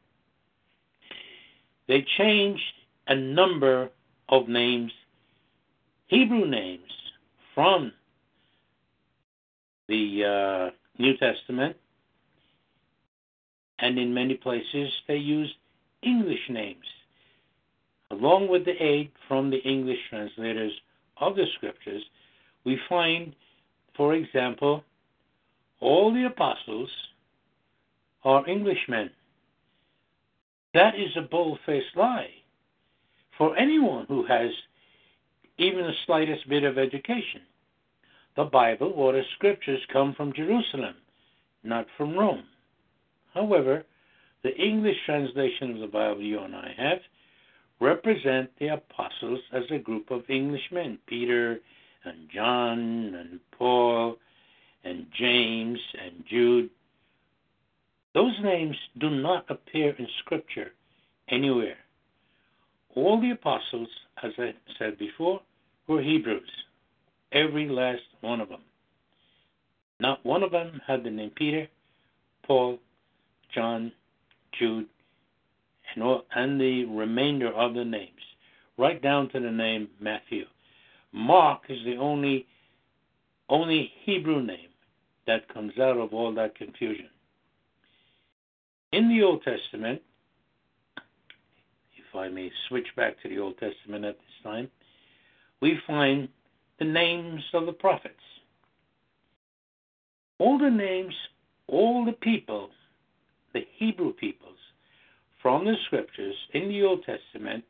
They 1.88 2.06
changed 2.18 2.62
a 3.08 3.16
number 3.16 3.90
of 4.30 4.48
names, 4.48 4.92
Hebrew 6.08 6.46
names, 6.46 6.92
from 7.54 7.92
the 9.88 10.24
uh, 10.24 10.76
New 10.98 11.18
Testament, 11.18 11.76
and 13.80 14.00
in 14.00 14.14
many 14.14 14.36
places 14.36 14.92
they 15.08 15.18
used 15.18 15.54
English 16.02 16.50
names. 16.50 16.86
Along 18.12 18.48
with 18.48 18.64
the 18.66 18.82
aid 18.82 19.12
from 19.28 19.50
the 19.50 19.58
English 19.58 20.00
translators 20.10 20.72
of 21.18 21.36
the 21.36 21.46
scriptures, 21.56 22.04
we 22.64 22.80
find, 22.88 23.36
for 23.98 24.14
example, 24.14 24.84
all 25.84 26.14
the 26.14 26.26
apostles 26.26 26.90
are 28.24 28.48
Englishmen. 28.48 29.12
That 30.74 30.96
is 30.96 31.12
a 31.18 31.22
bold 31.22 31.60
faced 31.66 31.96
lie 31.96 32.30
for 33.38 33.58
anyone 33.58 34.06
who 34.08 34.26
has 34.26 34.50
even 35.58 35.82
the 35.82 35.94
slightest 36.06 36.48
bit 36.50 36.64
of 36.64 36.78
education. 36.78 37.42
The 38.36 38.46
Bible 38.46 38.94
or 38.96 39.14
the 39.14 39.22
scriptures 39.36 39.82
come 39.92 40.14
from 40.16 40.34
Jerusalem, 40.34 40.96
not 41.64 41.86
from 41.98 42.18
Rome. 42.18 42.46
However, 43.34 43.84
the 44.44 44.56
English 44.56 44.98
translation 45.06 45.72
of 45.72 45.80
the 45.80 45.88
Bible 45.88 46.22
you 46.22 46.40
and 46.40 46.56
I 46.56 46.74
have 46.78 47.00
represent 47.80 48.50
the 48.60 48.70
apostles 48.70 49.40
as 49.52 49.64
a 49.70 49.78
group 49.78 50.10
of 50.10 50.24
Englishmen 50.30 50.98
Peter 51.08 51.60
and 52.06 52.30
John 52.34 52.80
and 53.16 53.40
Paul 53.58 54.18
and 54.84 55.06
James 55.18 55.80
and 56.04 56.24
Jude. 56.30 56.70
Those 58.14 58.36
names 58.44 58.76
do 59.00 59.10
not 59.10 59.50
appear 59.50 59.96
in 59.98 60.08
Scripture 60.20 60.72
anywhere. 61.30 61.78
All 62.96 63.20
the 63.20 63.32
apostles, 63.32 63.90
as 64.24 64.32
I 64.38 64.54
said 64.78 65.00
before, 65.00 65.42
were 65.88 66.02
Hebrews 66.02 66.50
every 67.34 67.68
last 67.68 68.04
one 68.22 68.40
of 68.40 68.50
them. 68.50 68.62
Not 70.00 70.26
one 70.26 70.44
of 70.44 70.52
them 70.52 70.82
had 70.86 71.04
the 71.04 71.10
name 71.10 71.32
Peter, 71.36 71.68
Paul, 72.46 72.78
John, 73.54 73.92
Jude, 74.58 74.88
and, 75.94 76.04
all, 76.04 76.26
and 76.36 76.60
the 76.60 76.86
remainder 76.86 77.52
of 77.54 77.74
the 77.74 77.86
names, 77.86 78.10
right 78.78 79.02
down 79.02 79.30
to 79.30 79.40
the 79.40 79.52
name 79.52 79.88
Matthew. 80.00 80.46
Mark 81.12 81.62
is 81.70 81.80
the 81.86 81.98
only 81.98 82.46
only 83.50 83.92
Hebrew 84.04 84.42
name 84.42 84.70
that 85.28 85.48
comes 85.54 85.78
out 85.80 85.98
of 85.98 86.14
all 86.14 86.34
that 86.34 86.56
confusion. 86.56 87.10
in 88.92 89.10
the 89.10 89.24
Old 89.24 89.44
Testament, 89.44 90.02
if 91.98 92.16
I 92.16 92.30
may 92.30 92.52
switch 92.68 92.88
back 92.96 93.20
to 93.22 93.30
the 93.30 93.40
Old 93.40 93.58
Testament 93.58 94.06
at 94.06 94.18
this 94.18 94.44
time, 94.44 94.70
we 95.62 95.80
find 95.88 96.28
the 96.78 96.86
names 96.86 97.42
of 97.54 97.66
the 97.66 97.74
prophets. 97.74 98.16
All 100.38 100.58
the 100.60 100.70
names, 100.70 101.14
all 101.68 102.06
the 102.06 102.12
people, 102.12 102.70
the 103.54 103.66
Hebrew 103.78 104.14
peoples 104.14 104.58
from 105.42 105.66
the 105.66 105.76
scriptures 105.86 106.36
in 106.54 106.70
the 106.70 106.84
Old 106.84 107.04
Testament, 107.04 107.64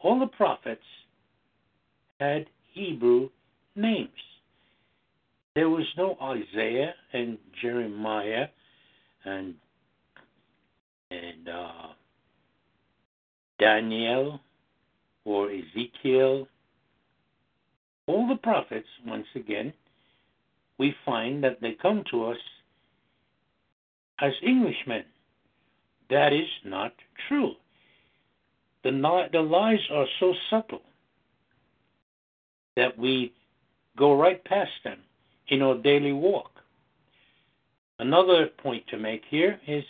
all 0.00 0.18
the 0.18 0.26
prophets 0.26 0.82
had 2.18 2.46
Hebrew 2.72 3.28
names. 3.74 4.10
There 5.56 5.70
was 5.70 5.86
no 5.96 6.18
Isaiah 6.20 6.94
and 7.14 7.38
Jeremiah 7.62 8.48
and 9.24 9.54
and 11.10 11.48
uh, 11.48 11.86
Daniel 13.58 14.38
or 15.24 15.50
Ezekiel. 15.50 16.46
All 18.06 18.28
the 18.28 18.36
prophets, 18.36 18.86
once 19.06 19.26
again, 19.34 19.72
we 20.76 20.94
find 21.06 21.42
that 21.42 21.62
they 21.62 21.72
come 21.80 22.04
to 22.10 22.26
us 22.26 22.38
as 24.20 24.34
Englishmen. 24.46 25.04
That 26.10 26.34
is 26.34 26.50
not 26.66 26.92
true. 27.28 27.54
The, 28.84 28.90
the 29.32 29.40
lies 29.40 29.80
are 29.90 30.06
so 30.20 30.34
subtle 30.50 30.82
that 32.76 32.98
we 32.98 33.32
go 33.96 34.20
right 34.20 34.44
past 34.44 34.70
them 34.84 34.98
in 35.48 35.62
our 35.62 35.76
daily 35.76 36.12
walk. 36.12 36.50
Another 37.98 38.46
point 38.62 38.84
to 38.88 38.98
make 38.98 39.22
here 39.30 39.58
is 39.66 39.84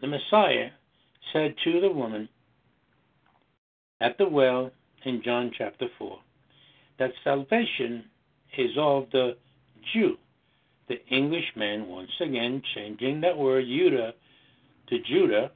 the 0.00 0.06
Messiah 0.06 0.70
said 1.32 1.54
to 1.64 1.80
the 1.80 1.90
woman 1.90 2.28
at 4.00 4.16
the 4.18 4.28
well 4.28 4.70
in 5.04 5.22
John 5.24 5.50
chapter 5.56 5.86
4 5.98 6.18
that 6.98 7.12
salvation 7.24 8.04
is 8.56 8.70
of 8.76 9.06
the 9.12 9.36
Jew. 9.92 10.16
The 10.88 11.04
Englishman, 11.08 11.86
once 11.86 12.10
again 12.20 12.62
changing 12.74 13.20
that 13.20 13.36
word 13.36 13.66
Judah 13.66 14.14
to 14.88 14.98
Judah, 15.00 15.50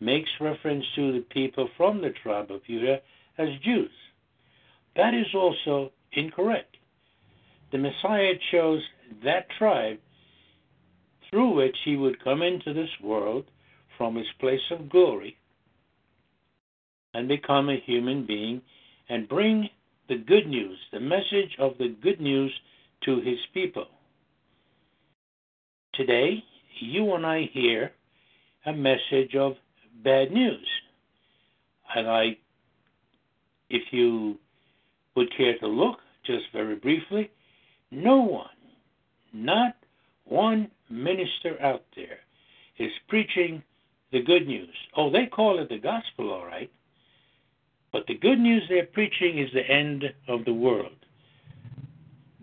makes 0.00 0.30
reference 0.40 0.84
to 0.96 1.12
the 1.12 1.24
people 1.30 1.68
from 1.76 2.00
the 2.00 2.10
tribe 2.22 2.50
of 2.50 2.64
Judah 2.64 3.00
as 3.38 3.48
Jews. 3.62 3.90
That 4.96 5.14
is 5.14 5.26
also 5.34 5.92
incorrect. 6.12 6.76
The 7.70 7.78
Messiah 7.78 8.34
chose 8.50 8.82
that 9.24 9.46
tribe 9.58 9.98
through 11.30 11.54
which 11.54 11.76
he 11.84 11.96
would 11.96 12.22
come 12.22 12.42
into 12.42 12.74
this 12.74 12.90
world 13.02 13.44
from 13.96 14.16
his 14.16 14.26
place 14.38 14.60
of 14.70 14.90
glory 14.90 15.36
and 17.14 17.28
become 17.28 17.68
a 17.68 17.82
human 17.86 18.26
being 18.26 18.60
and 19.08 19.28
bring 19.28 19.68
the 20.08 20.16
good 20.16 20.46
news, 20.46 20.78
the 20.92 21.00
message 21.00 21.56
of 21.58 21.78
the 21.78 21.94
good 22.02 22.20
news 22.20 22.52
to 23.04 23.20
his 23.20 23.38
people. 23.54 23.86
Today, 25.94 26.42
you 26.80 27.14
and 27.14 27.26
I 27.26 27.50
hear 27.52 27.92
a 28.66 28.72
message 28.72 29.34
of 29.38 29.52
bad 30.02 30.30
news. 30.30 30.66
And 31.94 32.08
I, 32.08 32.36
if 33.68 33.82
you 33.90 34.38
would 35.14 35.34
care 35.36 35.58
to 35.58 35.66
look 35.66 35.98
just 36.24 36.44
very 36.52 36.76
briefly, 36.76 37.30
no 37.90 38.16
one, 38.16 38.48
not 39.32 39.76
one 40.24 40.70
minister 40.88 41.60
out 41.60 41.84
there, 41.96 42.18
is 42.78 42.92
preaching 43.08 43.62
the 44.12 44.22
good 44.22 44.46
news. 44.46 44.74
Oh, 44.96 45.10
they 45.10 45.26
call 45.26 45.58
it 45.58 45.68
the 45.68 45.78
gospel, 45.78 46.32
all 46.32 46.46
right. 46.46 46.70
But 47.92 48.06
the 48.06 48.16
good 48.16 48.38
news 48.38 48.62
they're 48.68 48.86
preaching 48.86 49.38
is 49.38 49.50
the 49.52 49.68
end 49.68 50.04
of 50.28 50.44
the 50.44 50.52
world. 50.52 50.96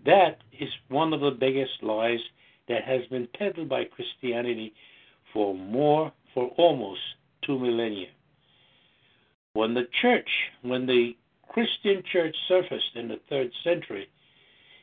That 0.04 0.38
is 0.58 0.68
one 0.88 1.12
of 1.12 1.20
the 1.20 1.30
biggest 1.32 1.82
lies 1.82 2.20
that 2.68 2.84
has 2.84 3.04
been 3.10 3.28
peddled 3.36 3.68
by 3.68 3.84
Christianity 3.84 4.72
for 5.32 5.54
more, 5.54 6.12
for 6.32 6.48
almost 6.56 7.00
two 7.42 7.58
millennia. 7.58 8.08
When 9.52 9.74
the 9.74 9.88
church, 10.00 10.28
when 10.62 10.86
the 10.86 11.16
Christian 11.50 12.02
church 12.12 12.34
surfaced 12.46 12.94
in 12.94 13.08
the 13.08 13.20
third 13.28 13.50
century, 13.64 14.08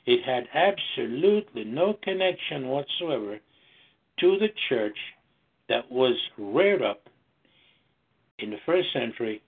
it 0.05 0.23
had 0.23 0.47
absolutely 0.53 1.63
no 1.63 1.93
connection 2.03 2.67
whatsoever 2.67 3.39
to 4.19 4.37
the 4.37 4.49
church 4.67 4.97
that 5.69 5.89
was 5.91 6.15
reared 6.37 6.81
up 6.81 7.07
in 8.39 8.51
the 8.51 8.57
first 8.65 8.91
century 8.93 9.41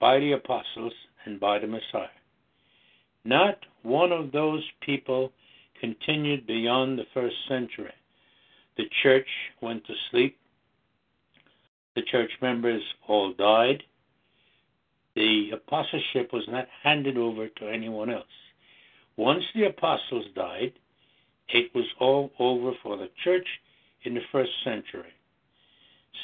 by 0.00 0.18
the 0.18 0.32
apostles 0.32 0.92
and 1.24 1.40
by 1.40 1.58
the 1.58 1.66
Messiah. 1.66 2.08
Not 3.24 3.58
one 3.82 4.12
of 4.12 4.30
those 4.30 4.62
people 4.80 5.32
continued 5.80 6.46
beyond 6.46 6.98
the 6.98 7.06
first 7.12 7.36
century. 7.48 7.92
The 8.76 8.84
church 9.02 9.28
went 9.60 9.84
to 9.86 9.94
sleep. 10.10 10.38
The 11.96 12.02
church 12.02 12.30
members 12.40 12.82
all 13.08 13.32
died. 13.32 13.82
The 15.16 15.50
apostleship 15.54 16.32
was 16.32 16.44
not 16.46 16.68
handed 16.82 17.16
over 17.16 17.48
to 17.48 17.68
anyone 17.68 18.10
else. 18.10 18.24
Once 19.16 19.44
the 19.54 19.64
apostles 19.64 20.26
died, 20.34 20.74
it 21.48 21.74
was 21.74 21.86
all 21.98 22.30
over 22.38 22.72
for 22.82 22.96
the 22.98 23.08
church 23.24 23.46
in 24.02 24.14
the 24.14 24.20
first 24.30 24.50
century. 24.62 25.14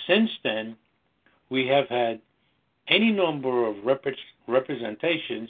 Since 0.07 0.31
then, 0.45 0.77
we 1.49 1.67
have 1.69 1.89
had 1.89 2.21
any 2.89 3.11
number 3.11 3.67
of 3.67 3.77
rep- 3.85 4.05
representations 4.47 5.49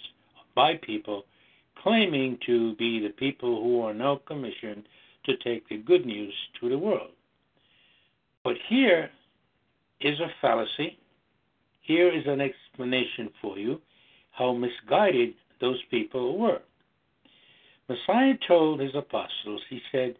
by 0.54 0.76
people 0.76 1.24
claiming 1.82 2.38
to 2.46 2.76
be 2.76 3.00
the 3.00 3.08
people 3.08 3.60
who 3.62 3.80
are 3.82 3.94
now 3.94 4.20
commissioned 4.26 4.84
to 5.24 5.36
take 5.38 5.68
the 5.68 5.78
good 5.78 6.06
news 6.06 6.34
to 6.60 6.68
the 6.68 6.78
world. 6.78 7.10
But 8.44 8.56
here 8.68 9.10
is 10.00 10.20
a 10.20 10.30
fallacy. 10.40 10.98
Here 11.82 12.08
is 12.08 12.24
an 12.26 12.40
explanation 12.40 13.30
for 13.40 13.58
you 13.58 13.80
how 14.30 14.52
misguided 14.54 15.34
those 15.60 15.80
people 15.90 16.38
were. 16.38 16.60
Messiah 17.88 18.34
told 18.48 18.80
his 18.80 18.94
apostles, 18.94 19.60
he 19.68 19.80
said, 19.90 20.16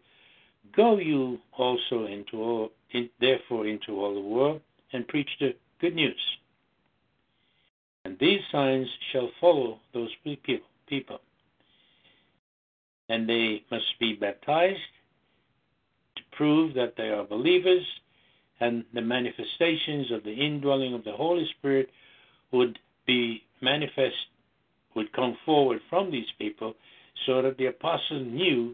Go 0.75 0.97
you 0.97 1.39
also 1.57 2.05
into 2.05 2.37
all, 2.41 2.71
in, 2.91 3.09
therefore 3.19 3.65
into 3.67 3.99
all 3.99 4.13
the 4.13 4.21
world 4.21 4.61
and 4.91 5.07
preach 5.07 5.29
the 5.39 5.55
good 5.81 5.95
news. 5.95 6.21
And 8.05 8.17
these 8.19 8.41
signs 8.51 8.87
shall 9.11 9.29
follow 9.39 9.79
those 9.93 10.11
people. 10.23 11.19
And 13.09 13.27
they 13.27 13.63
must 13.71 13.85
be 13.99 14.13
baptized 14.13 14.79
to 16.15 16.21
prove 16.33 16.73
that 16.75 16.95
they 16.97 17.09
are 17.09 17.23
believers, 17.23 17.85
and 18.63 18.85
the 18.93 19.01
manifestations 19.01 20.09
of 20.11 20.23
the 20.23 20.33
indwelling 20.33 20.93
of 20.93 21.03
the 21.03 21.11
Holy 21.11 21.45
Spirit 21.57 21.89
would 22.51 22.79
be 23.05 23.43
manifest, 23.61 24.15
would 24.95 25.11
come 25.11 25.37
forward 25.45 25.81
from 25.89 26.09
these 26.09 26.31
people, 26.39 26.73
so 27.25 27.41
that 27.41 27.57
the 27.57 27.65
apostles 27.65 28.25
knew 28.25 28.73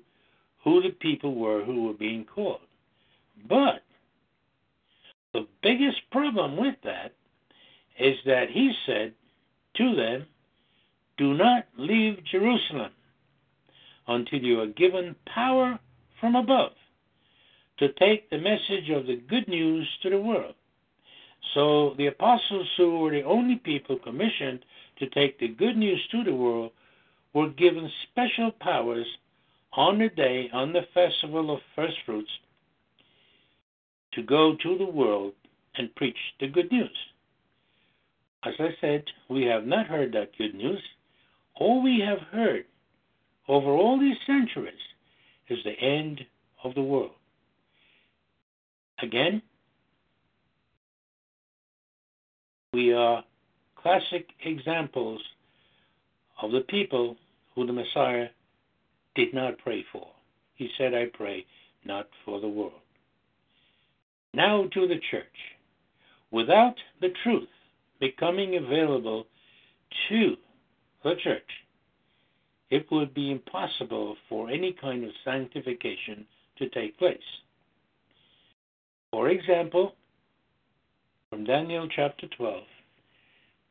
who 0.63 0.82
the 0.82 0.89
people 0.89 1.34
were 1.34 1.63
who 1.63 1.86
were 1.86 1.93
being 1.93 2.23
called. 2.23 2.60
But 3.47 3.82
the 5.34 5.47
biggest 5.63 6.02
problem 6.12 6.56
with 6.58 6.75
that 6.84 7.13
is 7.99 8.15
that 8.25 8.49
he 8.52 8.71
said 8.86 9.13
to 9.78 9.95
them, 9.95 10.28
Do 11.17 11.34
not 11.34 11.65
leave 11.78 12.23
Jerusalem 12.32 12.91
until 14.08 14.39
you 14.39 14.62
are 14.62 14.67
given 14.67 15.15
power 15.25 15.80
from 16.19 16.36
above 16.36 16.73
to 17.80 17.94
take 17.94 18.30
the 18.30 18.38
message 18.38 18.89
of 18.89 19.08
the 19.08 19.15
good 19.30 19.48
news 19.48 19.88
to 20.04 20.10
the 20.10 20.20
world. 20.20 20.54
So 21.54 21.96
the 21.98 22.08
apostles, 22.08 22.68
who 22.78 23.00
were 23.00 23.12
the 23.12 23.24
only 23.24 23.56
people 23.56 23.98
commissioned 23.98 24.60
to 25.00 25.10
take 25.10 25.39
the 25.39 25.48
good 25.48 25.78
news 25.78 26.06
to 26.12 26.24
the 26.24 26.36
world, 26.36 26.72
were 27.34 27.50
given 27.50 27.89
special 28.12 28.52
powers 28.60 29.08
on 29.74 30.00
the 30.00 30.10
day, 30.10 30.50
on 30.52 30.74
the 30.74 30.82
festival 30.94 31.54
of 31.54 31.62
first 31.76 31.96
fruits, 32.06 32.30
to 34.13 34.24
go 34.24 34.56
to 34.62 34.78
the 34.78 34.86
world 34.86 35.34
and 35.76 35.96
preach 35.96 36.18
the 36.39 36.48
good 36.48 36.72
news. 36.72 36.98
As 38.44 38.54
I 38.60 38.70
said, 38.82 39.04
we 39.30 39.44
have 39.44 39.65
not 39.65 39.88
heard 39.88 40.13
that 40.13 40.38
good 40.38 40.56
news. 40.56 40.82
All 41.56 41.82
we 41.82 42.00
have 42.00 42.20
heard 42.32 42.65
over 43.48 43.72
all 43.72 44.00
these 44.00 44.18
centuries 44.26 44.74
is 45.50 45.60
the 45.63 45.80
end 45.80 46.22
of 46.63 46.76
the 46.76 46.82
world. 46.82 47.12
Again, 49.02 49.42
we 52.74 52.94
are 52.94 53.24
classic 53.76 54.28
examples 54.44 55.22
of 56.42 56.52
the 56.52 56.62
people 56.62 57.16
who 57.56 57.66
the 57.66 57.74
Messiah 57.74 58.28
did 59.16 59.34
not 59.34 59.58
pray 59.60 59.86
for. 59.92 60.08
He 60.56 60.70
said, 60.78 60.94
I 60.94 61.06
pray 61.14 61.46
not 61.86 62.08
for 62.26 62.42
the 62.42 62.48
world. 62.48 62.74
Now 64.34 64.66
to 64.74 64.88
the 64.88 65.00
church. 65.10 65.26
Without 66.32 66.76
the 67.02 67.10
truth 67.24 67.50
becoming 68.00 68.58
available 68.58 69.26
to 70.10 70.36
the 71.04 71.16
church, 71.24 71.50
it 72.70 72.86
would 72.92 73.14
be 73.14 73.32
impossible 73.32 74.16
for 74.28 74.50
any 74.50 74.74
kind 74.74 75.04
of 75.04 75.12
sanctification 75.26 76.28
to 76.58 76.70
take 76.70 76.98
place. 77.00 77.18
For 79.12 79.30
example, 79.30 79.93
from 81.30 81.43
Daniel 81.43 81.88
chapter 81.93 82.28
12, 82.28 82.63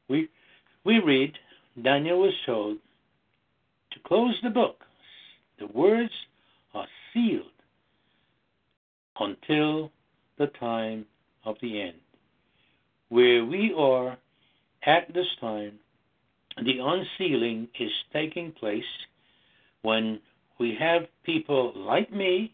we, 0.09 0.29
we 0.85 0.99
read 0.99 1.33
Daniel 1.83 2.21
was 2.21 2.35
told 2.45 2.79
to 3.93 4.01
close 4.01 4.35
the 4.43 4.51
book. 4.51 4.85
The 5.61 5.67
words 5.69 6.13
are 6.75 6.87
sealed 7.13 7.45
until 9.21 9.91
the 10.39 10.49
time 10.59 11.07
of 11.45 11.57
the 11.63 11.83
end. 11.83 11.99
Where 13.09 13.45
we 13.45 13.73
are 13.77 14.17
at 14.85 15.13
this 15.15 15.27
time, 15.41 15.79
the 16.57 16.79
unsealing 16.81 17.69
is 17.79 17.91
taking 18.13 18.53
place 18.53 18.83
when 19.83 20.21
we 20.59 20.77
have 20.79 21.03
people 21.25 21.73
like 21.77 22.13
me 22.13 22.53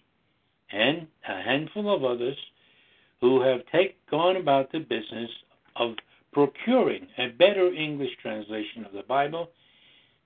and 0.70 1.06
a 1.28 1.42
handful 1.42 1.94
of 1.94 2.04
others 2.04 2.36
who 3.20 3.40
have 3.40 3.60
take, 3.72 3.96
gone 4.10 4.36
about 4.36 4.70
the 4.72 4.80
business 4.80 5.30
of 5.76 5.94
procuring 6.32 7.06
a 7.18 7.28
better 7.28 7.72
English 7.72 8.10
translation 8.20 8.84
of 8.84 8.92
the 8.92 9.02
Bible, 9.02 9.50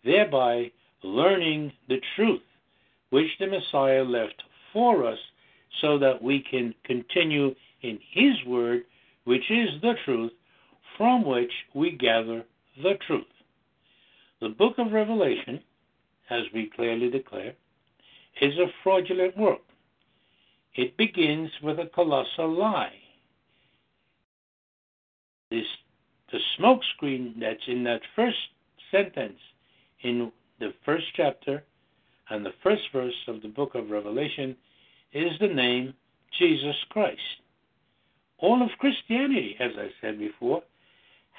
thereby 0.04 0.70
learning 1.02 1.72
the 1.88 2.00
truth 2.16 2.42
which 3.10 3.28
the 3.38 3.46
Messiah 3.46 4.02
left 4.02 4.42
for 4.72 5.06
us 5.06 5.18
so 5.80 5.98
that 5.98 6.22
we 6.22 6.44
can 6.50 6.74
continue 6.84 7.54
in 7.82 7.98
His 8.10 8.34
Word, 8.46 8.82
which 9.24 9.50
is 9.50 9.68
the 9.82 9.94
truth, 10.04 10.32
from 10.96 11.24
which 11.24 11.52
we 11.74 11.92
gather 11.92 12.44
the 12.82 12.94
truth. 13.06 13.24
The 14.40 14.48
book 14.48 14.74
of 14.78 14.92
Revelation, 14.92 15.60
as 16.30 16.42
we 16.52 16.70
clearly 16.74 17.10
declare, 17.10 17.54
is 18.40 18.56
a 18.58 18.66
fraudulent 18.82 19.36
work. 19.36 19.60
It 20.78 20.96
begins 20.96 21.50
with 21.60 21.80
a 21.80 21.90
colossal 21.92 22.56
lie. 22.56 22.92
This, 25.50 25.66
the 26.30 26.38
smokescreen 26.56 27.40
that's 27.40 27.66
in 27.66 27.82
that 27.82 28.00
first 28.14 28.36
sentence 28.92 29.40
in 30.02 30.30
the 30.60 30.72
first 30.84 31.06
chapter 31.16 31.64
and 32.30 32.46
the 32.46 32.52
first 32.62 32.82
verse 32.92 33.26
of 33.26 33.42
the 33.42 33.48
book 33.48 33.74
of 33.74 33.90
Revelation 33.90 34.54
is 35.12 35.32
the 35.40 35.48
name 35.48 35.94
Jesus 36.38 36.76
Christ. 36.90 37.18
All 38.38 38.62
of 38.62 38.70
Christianity, 38.78 39.56
as 39.58 39.72
I 39.76 39.88
said 40.00 40.16
before, 40.16 40.62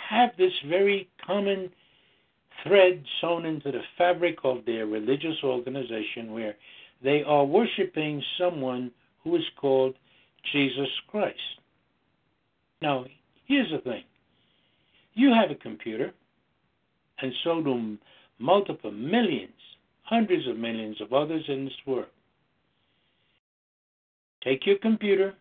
have 0.10 0.32
this 0.38 0.52
very 0.68 1.08
common 1.26 1.70
thread 2.64 3.06
sewn 3.22 3.46
into 3.46 3.72
the 3.72 3.84
fabric 3.98 4.40
of 4.44 4.66
their 4.66 4.86
religious 4.86 5.38
organization 5.46 6.34
where 6.34 6.56
they 7.02 7.24
are 7.24 7.46
worshiping 7.46 8.22
someone 8.38 8.92
who 9.24 9.36
is 9.36 9.44
called 9.60 9.96
Jesus 10.52 10.90
Christ. 11.10 11.38
Now, 12.82 13.06
here's 13.46 13.72
the 13.72 13.80
thing 13.80 14.04
you 15.14 15.34
have 15.34 15.52
a 15.52 15.56
computer, 15.56 16.14
and 17.22 17.34
so 17.44 17.62
do 17.62 17.98
multiple 18.40 18.92
millions, 18.92 19.52
hundreds 20.04 20.48
of 20.48 20.58
millions 20.58 21.02
of 21.02 21.12
others 21.14 21.44
in 21.48 21.66
this 21.66 21.74
world. 21.86 22.06
Take 24.44 24.66
your 24.66 24.78
computer 24.78 25.34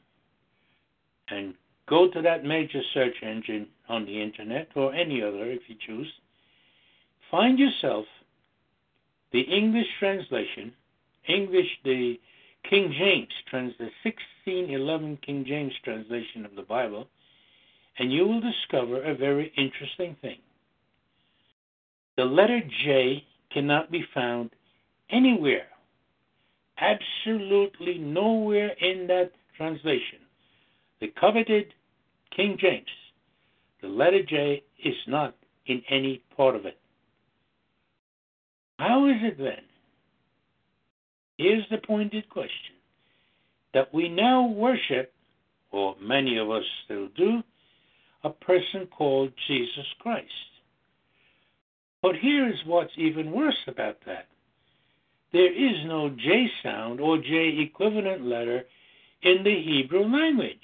and 1.31 1.55
go 1.88 2.11
to 2.11 2.23
that 2.23 2.45
major 2.45 2.81
search 2.93 3.14
engine 3.23 3.69
on 3.88 4.05
the 4.05 4.21
internet 4.21 4.69
or 4.75 4.93
any 4.93 5.23
other 5.23 5.51
if 5.51 5.62
you 5.69 5.77
choose. 5.87 6.12
Find 7.31 7.59
yourself 7.59 8.07
the 9.33 9.43
English 9.43 9.87
translation, 9.99 10.73
English, 11.29 11.69
the 11.85 12.19
King 12.68 12.94
James, 12.99 13.33
trans, 13.49 13.73
the 13.79 13.90
1611 14.05 15.18
King 15.25 15.44
James 15.47 15.73
translation 15.85 16.44
of 16.44 16.55
the 16.55 16.62
Bible, 16.62 17.09
and 17.99 18.12
you 18.12 18.27
will 18.27 18.40
discover 18.40 19.03
a 19.03 19.14
very 19.14 19.53
interesting 19.57 20.16
thing. 20.21 20.38
The 22.16 22.25
letter 22.25 22.61
J 22.85 23.25
cannot 23.53 23.90
be 23.90 24.05
found 24.12 24.51
anywhere, 25.11 25.68
absolutely 26.79 27.99
nowhere 27.99 28.71
in 28.81 29.07
that 29.07 29.33
translation. 29.57 30.18
The 31.01 31.09
coveted 31.18 31.73
King 32.35 32.57
James, 32.61 32.87
the 33.81 33.88
letter 33.88 34.23
J 34.23 34.62
is 34.85 34.97
not 35.07 35.35
in 35.66 35.83
any 35.88 36.23
part 36.37 36.57
of 36.57 36.66
it. 36.66 36.79
How 38.79 39.07
is 39.07 39.16
it 39.23 39.38
then? 39.38 39.68
Here's 41.38 41.64
the 41.70 41.79
pointed 41.79 42.29
question 42.29 42.74
that 43.72 43.92
we 43.94 44.09
now 44.09 44.46
worship, 44.46 45.12
or 45.70 45.94
many 46.01 46.37
of 46.37 46.51
us 46.51 46.64
still 46.85 47.09
do, 47.16 47.42
a 48.24 48.31
person 48.31 48.87
called 48.87 49.33
Jesus 49.46 49.87
Christ. 50.01 50.27
But 52.03 52.16
here 52.16 52.48
is 52.48 52.59
what's 52.66 52.92
even 52.96 53.31
worse 53.31 53.59
about 53.66 53.98
that. 54.07 54.27
There 55.33 55.53
is 55.53 55.85
no 55.85 56.11
J 56.11 56.48
sound 56.62 57.01
or 57.01 57.18
J 57.18 57.59
equivalent 57.61 58.24
letter 58.24 58.64
in 59.22 59.44
the 59.44 59.62
Hebrew 59.62 60.05
language. 60.05 60.59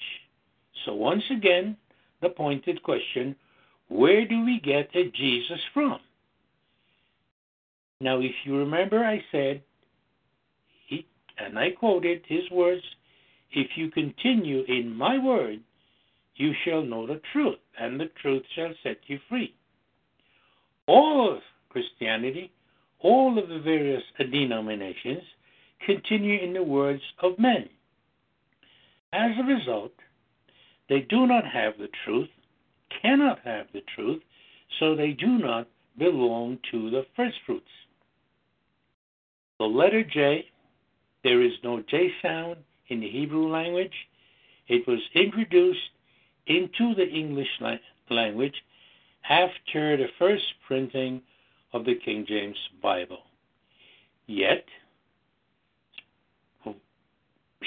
So 0.85 0.93
once 0.93 1.23
again, 1.31 1.77
the 2.21 2.29
pointed 2.29 2.81
question, 2.83 3.35
where 3.87 4.27
do 4.27 4.43
we 4.43 4.59
get 4.59 4.89
a 4.95 5.11
Jesus 5.11 5.59
from? 5.73 5.99
Now, 8.01 8.19
if 8.19 8.33
you 8.43 8.57
remember, 8.57 9.03
I 9.03 9.23
said, 9.31 9.61
and 11.37 11.57
I 11.57 11.71
quoted 11.71 12.23
his 12.27 12.49
words, 12.51 12.83
if 13.51 13.67
you 13.75 13.91
continue 13.91 14.63
in 14.67 14.95
my 14.95 15.17
word, 15.17 15.59
you 16.35 16.53
shall 16.63 16.83
know 16.83 17.07
the 17.07 17.21
truth, 17.31 17.59
and 17.79 17.99
the 17.99 18.09
truth 18.21 18.43
shall 18.55 18.73
set 18.83 18.97
you 19.07 19.19
free 19.29 19.55
all 20.87 21.35
of 21.35 21.41
Christianity, 21.69 22.51
all 22.99 23.37
of 23.37 23.49
the 23.49 23.59
various 23.59 24.03
denominations 24.17 25.23
continue 25.85 26.39
in 26.41 26.53
the 26.53 26.63
words 26.63 27.01
of 27.21 27.37
men. 27.37 27.69
As 29.13 29.31
a 29.37 29.43
result, 29.43 29.93
they 30.89 31.01
do 31.01 31.25
not 31.27 31.45
have 31.45 31.73
the 31.77 31.89
truth, 32.03 32.29
cannot 33.01 33.39
have 33.43 33.67
the 33.73 33.83
truth, 33.95 34.21
so 34.79 34.95
they 34.95 35.11
do 35.11 35.37
not 35.37 35.67
belong 35.97 36.59
to 36.71 36.89
the 36.89 37.05
first 37.15 37.35
fruits. 37.45 37.65
The 39.59 39.65
letter 39.65 40.03
J, 40.03 40.45
there 41.25 41.41
is 41.41 41.53
no 41.63 41.81
J 41.81 42.11
sound 42.21 42.57
in 42.87 42.99
the 43.01 43.09
Hebrew 43.09 43.51
language. 43.51 43.91
It 44.67 44.87
was 44.87 44.99
introduced 45.15 45.79
into 46.45 46.93
the 46.93 47.07
English 47.07 47.49
language 48.11 48.53
after 49.27 49.97
the 49.97 50.07
first 50.19 50.43
printing 50.67 51.21
of 51.73 51.83
the 51.83 51.95
King 51.95 52.25
James 52.27 52.57
Bible. 52.81 53.23
Yet, 54.27 54.65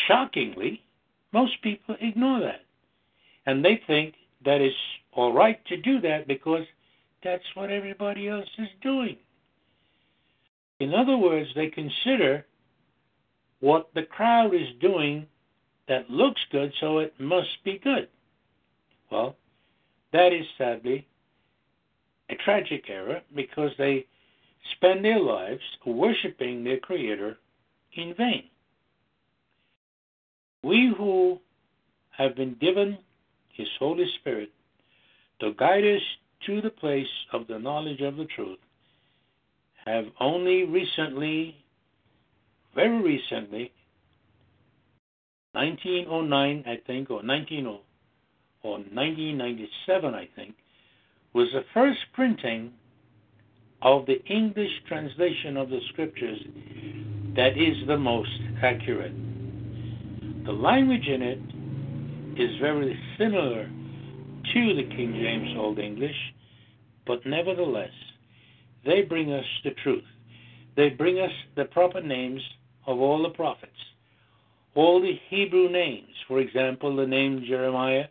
shockingly, 0.07 0.81
most 1.33 1.61
people 1.61 1.97
ignore 2.01 2.41
that. 2.41 2.65
And 3.45 3.65
they 3.65 3.83
think 3.89 4.15
that 4.45 4.61
it's 4.61 4.77
all 5.13 5.33
right 5.33 5.59
to 5.67 5.77
do 5.77 6.01
that 6.03 6.29
because 6.29 6.65
that's 7.25 7.43
what 7.55 7.71
everybody 7.71 8.29
else 8.29 8.49
is 8.57 8.69
doing. 8.83 9.17
In 10.79 10.95
other 10.95 11.17
words, 11.17 11.49
they 11.57 11.67
consider 11.67 12.45
what 13.61 13.89
the 13.95 14.03
crowd 14.03 14.55
is 14.55 14.69
doing 14.81 15.27
that 15.89 16.11
looks 16.11 16.41
good, 16.53 16.73
so 16.81 16.99
it 16.99 17.15
must 17.19 17.49
be 17.65 17.79
good. 17.83 18.09
Well, 19.11 19.37
that 20.13 20.33
is 20.33 20.47
sadly 20.57 21.07
a 22.31 22.35
tragic 22.45 22.85
error 22.89 23.23
because 23.35 23.71
they 23.79 24.07
spend 24.77 25.05
their 25.05 25.21
lives 25.21 25.63
worshiping 25.87 26.63
their 26.63 26.79
Creator 26.79 27.39
in 27.95 28.15
vain. 28.17 28.45
We 30.63 30.93
who 30.97 31.41
have 32.11 32.37
been 32.37 32.57
given 32.61 32.99
His 33.53 33.69
Holy 33.79 34.07
Spirit 34.21 34.51
to 35.41 35.53
guide 35.55 35.85
us 35.85 36.03
to 36.47 36.61
the 36.61 36.71
place 36.71 37.07
of 37.33 37.47
the 37.47 37.59
knowledge 37.59 38.01
of 38.01 38.17
the 38.17 38.27
truth 38.27 38.59
have 39.89 40.05
only 40.21 40.65
recently, 40.65 41.57
very 42.79 43.03
recently, 43.03 43.73
1909, 45.51 46.65
I 46.65 46.77
think, 46.87 47.11
or 47.11 47.25
19 47.25 47.67
or 47.67 47.81
1997, 48.63 50.15
I 50.15 50.29
think, 50.37 50.55
was 51.33 51.49
the 51.53 51.65
first 51.75 51.99
printing 52.15 52.71
of 53.83 54.07
the 54.07 54.25
English 54.27 54.71
translation 54.87 55.57
of 55.57 55.71
the 55.71 55.81
scriptures 55.89 56.39
that 57.35 57.59
is 57.59 57.85
the 57.89 57.97
most 57.97 58.31
accurate. 58.63 59.17
The 60.47 60.53
language 60.53 61.09
in 61.09 61.21
it 61.21 62.41
is 62.41 62.61
very 62.61 62.97
similar 63.19 63.65
to 63.65 64.75
the 64.77 64.85
King 64.95 65.19
James 65.21 65.59
Old 65.59 65.81
English, 65.81 66.17
but 67.09 67.27
nevertheless, 67.27 67.91
they 68.87 69.03
bring 69.03 69.33
us 69.33 69.45
the 69.65 69.73
truth. 69.83 70.05
They 70.77 70.91
bring 70.91 71.19
us 71.19 71.33
the 71.57 71.65
proper 71.65 72.01
names 72.01 72.41
of 72.89 72.99
all 73.01 73.23
the 73.23 73.29
prophets. 73.29 73.71
All 74.75 75.01
the 75.01 75.21
Hebrew 75.29 75.69
names, 75.69 76.09
for 76.27 76.41
example, 76.41 76.97
the 76.97 77.07
name 77.07 77.45
Jeremiah 77.47 78.07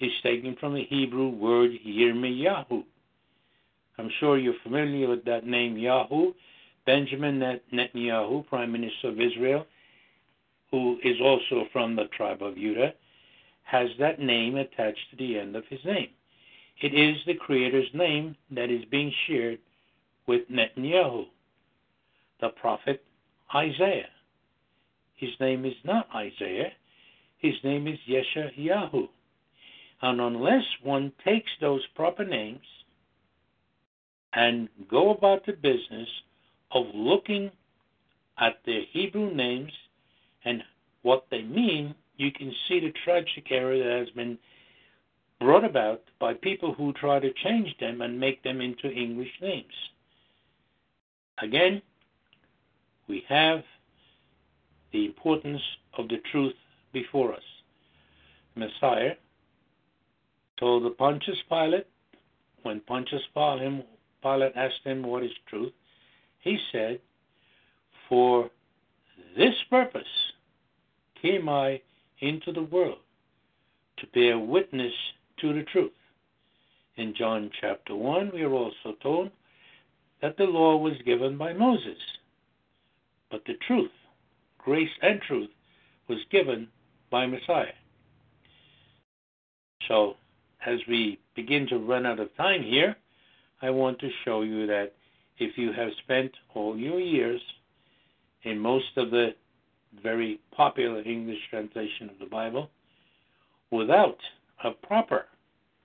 is 0.00 0.10
taken 0.22 0.56
from 0.58 0.74
the 0.74 0.84
Hebrew 0.84 1.28
word 1.28 1.72
Yirmiyahu. 1.86 2.82
I'm 3.98 4.10
sure 4.18 4.38
you're 4.38 4.54
familiar 4.62 5.08
with 5.08 5.24
that 5.26 5.46
name, 5.46 5.76
Yahu. 5.76 6.34
Benjamin 6.86 7.60
Netanyahu, 7.72 8.46
Prime 8.46 8.72
Minister 8.72 9.08
of 9.08 9.20
Israel, 9.20 9.66
who 10.70 10.98
is 11.04 11.16
also 11.20 11.64
from 11.72 11.94
the 11.94 12.04
tribe 12.16 12.42
of 12.42 12.54
Judah, 12.54 12.94
has 13.64 13.88
that 13.98 14.20
name 14.20 14.56
attached 14.56 15.10
to 15.10 15.16
the 15.16 15.38
end 15.38 15.56
of 15.56 15.64
his 15.68 15.80
name. 15.84 16.08
It 16.80 16.94
is 16.94 17.16
the 17.26 17.34
Creator's 17.34 17.88
name 17.92 18.36
that 18.52 18.70
is 18.70 18.84
being 18.86 19.12
shared 19.26 19.58
with 20.26 20.42
Netanyahu, 20.50 21.26
the 22.40 22.50
prophet 22.50 23.02
Isaiah. 23.54 24.08
His 25.16 25.30
name 25.40 25.64
is 25.64 25.74
not 25.84 26.08
Isaiah, 26.14 26.72
his 27.38 27.54
name 27.64 27.86
is 27.86 27.98
Yeshayahu. 28.08 29.08
And 30.02 30.20
unless 30.20 30.64
one 30.82 31.12
takes 31.24 31.50
those 31.60 31.86
proper 31.94 32.24
names 32.24 32.66
and 34.34 34.68
go 34.90 35.10
about 35.10 35.46
the 35.46 35.52
business 35.52 36.08
of 36.72 36.84
looking 36.94 37.50
at 38.38 38.58
the 38.66 38.82
Hebrew 38.92 39.34
names 39.34 39.72
and 40.44 40.62
what 41.02 41.26
they 41.30 41.42
mean, 41.42 41.94
you 42.16 42.30
can 42.32 42.52
see 42.68 42.80
the 42.80 42.92
tragic 43.04 43.50
error 43.50 43.78
that 43.78 44.06
has 44.06 44.10
been 44.10 44.38
brought 45.40 45.64
about 45.64 46.02
by 46.18 46.34
people 46.34 46.74
who 46.74 46.92
try 46.92 47.18
to 47.18 47.32
change 47.44 47.74
them 47.78 48.02
and 48.02 48.18
make 48.18 48.42
them 48.42 48.60
into 48.60 48.90
English 48.90 49.32
names. 49.40 49.72
Again, 51.42 51.82
we 53.08 53.24
have 53.28 53.62
the 54.92 55.06
importance 55.06 55.62
of 55.98 56.08
the 56.08 56.18
truth 56.30 56.54
before 56.92 57.32
us. 57.32 57.42
Messiah 58.54 59.14
told 60.58 60.84
the 60.84 60.90
Pontius 60.90 61.38
Pilate, 61.48 61.86
when 62.62 62.80
Pontius 62.80 63.22
Pilate 63.34 64.52
asked 64.56 64.82
him 64.84 65.02
what 65.02 65.22
is 65.22 65.30
truth, 65.48 65.72
he 66.40 66.58
said, 66.72 67.00
For 68.08 68.50
this 69.36 69.54
purpose 69.68 70.02
came 71.20 71.48
I 71.48 71.80
into 72.20 72.52
the 72.52 72.62
world, 72.62 72.98
to 73.98 74.06
bear 74.14 74.38
witness 74.38 74.92
to 75.40 75.52
the 75.52 75.64
truth. 75.64 75.92
In 76.96 77.14
John 77.14 77.50
chapter 77.60 77.94
1, 77.94 78.30
we 78.32 78.42
are 78.42 78.52
also 78.52 78.94
told 79.02 79.30
that 80.22 80.36
the 80.38 80.44
law 80.44 80.76
was 80.76 80.94
given 81.04 81.36
by 81.36 81.52
Moses, 81.52 81.98
but 83.30 83.42
the 83.46 83.54
truth, 83.66 83.90
grace 84.58 84.90
and 85.02 85.20
truth, 85.22 85.50
was 86.08 86.18
given 86.30 86.68
by 87.10 87.26
Messiah. 87.26 87.72
So, 89.88 90.16
as 90.64 90.78
we 90.88 91.18
begin 91.34 91.66
to 91.68 91.78
run 91.78 92.06
out 92.06 92.20
of 92.20 92.34
time 92.36 92.62
here, 92.62 92.96
I 93.62 93.70
want 93.70 93.98
to 94.00 94.10
show 94.24 94.42
you 94.42 94.66
that 94.66 94.92
if 95.38 95.56
you 95.56 95.72
have 95.72 95.90
spent 96.02 96.32
all 96.54 96.76
your 96.76 97.00
years 97.00 97.40
in 98.42 98.58
most 98.58 98.96
of 98.96 99.10
the 99.10 99.34
very 100.02 100.40
popular 100.54 101.02
English 101.02 101.38
translation 101.50 102.10
of 102.10 102.18
the 102.18 102.26
Bible 102.26 102.70
without 103.70 104.18
a 104.64 104.70
proper 104.70 105.26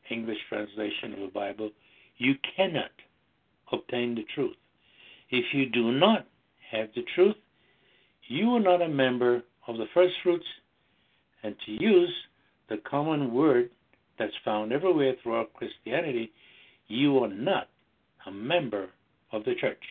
English 0.10 0.38
translation 0.49 1.13
of 1.13 1.19
the 1.19 1.32
Bible, 1.34 1.71
you 2.17 2.36
cannot 2.56 2.91
obtain 3.71 4.15
the 4.15 4.25
truth. 4.36 4.56
If 5.30 5.45
you 5.54 5.67
do 5.67 5.91
not 5.91 6.27
have 6.71 6.89
the 6.95 7.03
truth, 7.15 7.36
you 8.27 8.55
are 8.55 8.60
not 8.60 8.81
a 8.81 8.88
member 8.88 9.43
of 9.67 9.77
the 9.77 9.86
first 9.93 10.13
fruits, 10.23 10.45
and 11.43 11.55
to 11.65 11.71
use 11.71 12.13
the 12.69 12.77
common 12.89 13.34
word 13.34 13.69
that's 14.17 14.34
found 14.45 14.71
everywhere 14.71 15.13
throughout 15.21 15.53
Christianity, 15.53 16.31
you 16.88 17.19
are 17.19 17.34
not 17.34 17.67
a 18.25 18.31
member 18.31 18.89
of 19.31 19.43
the 19.45 19.55
church. 19.55 19.81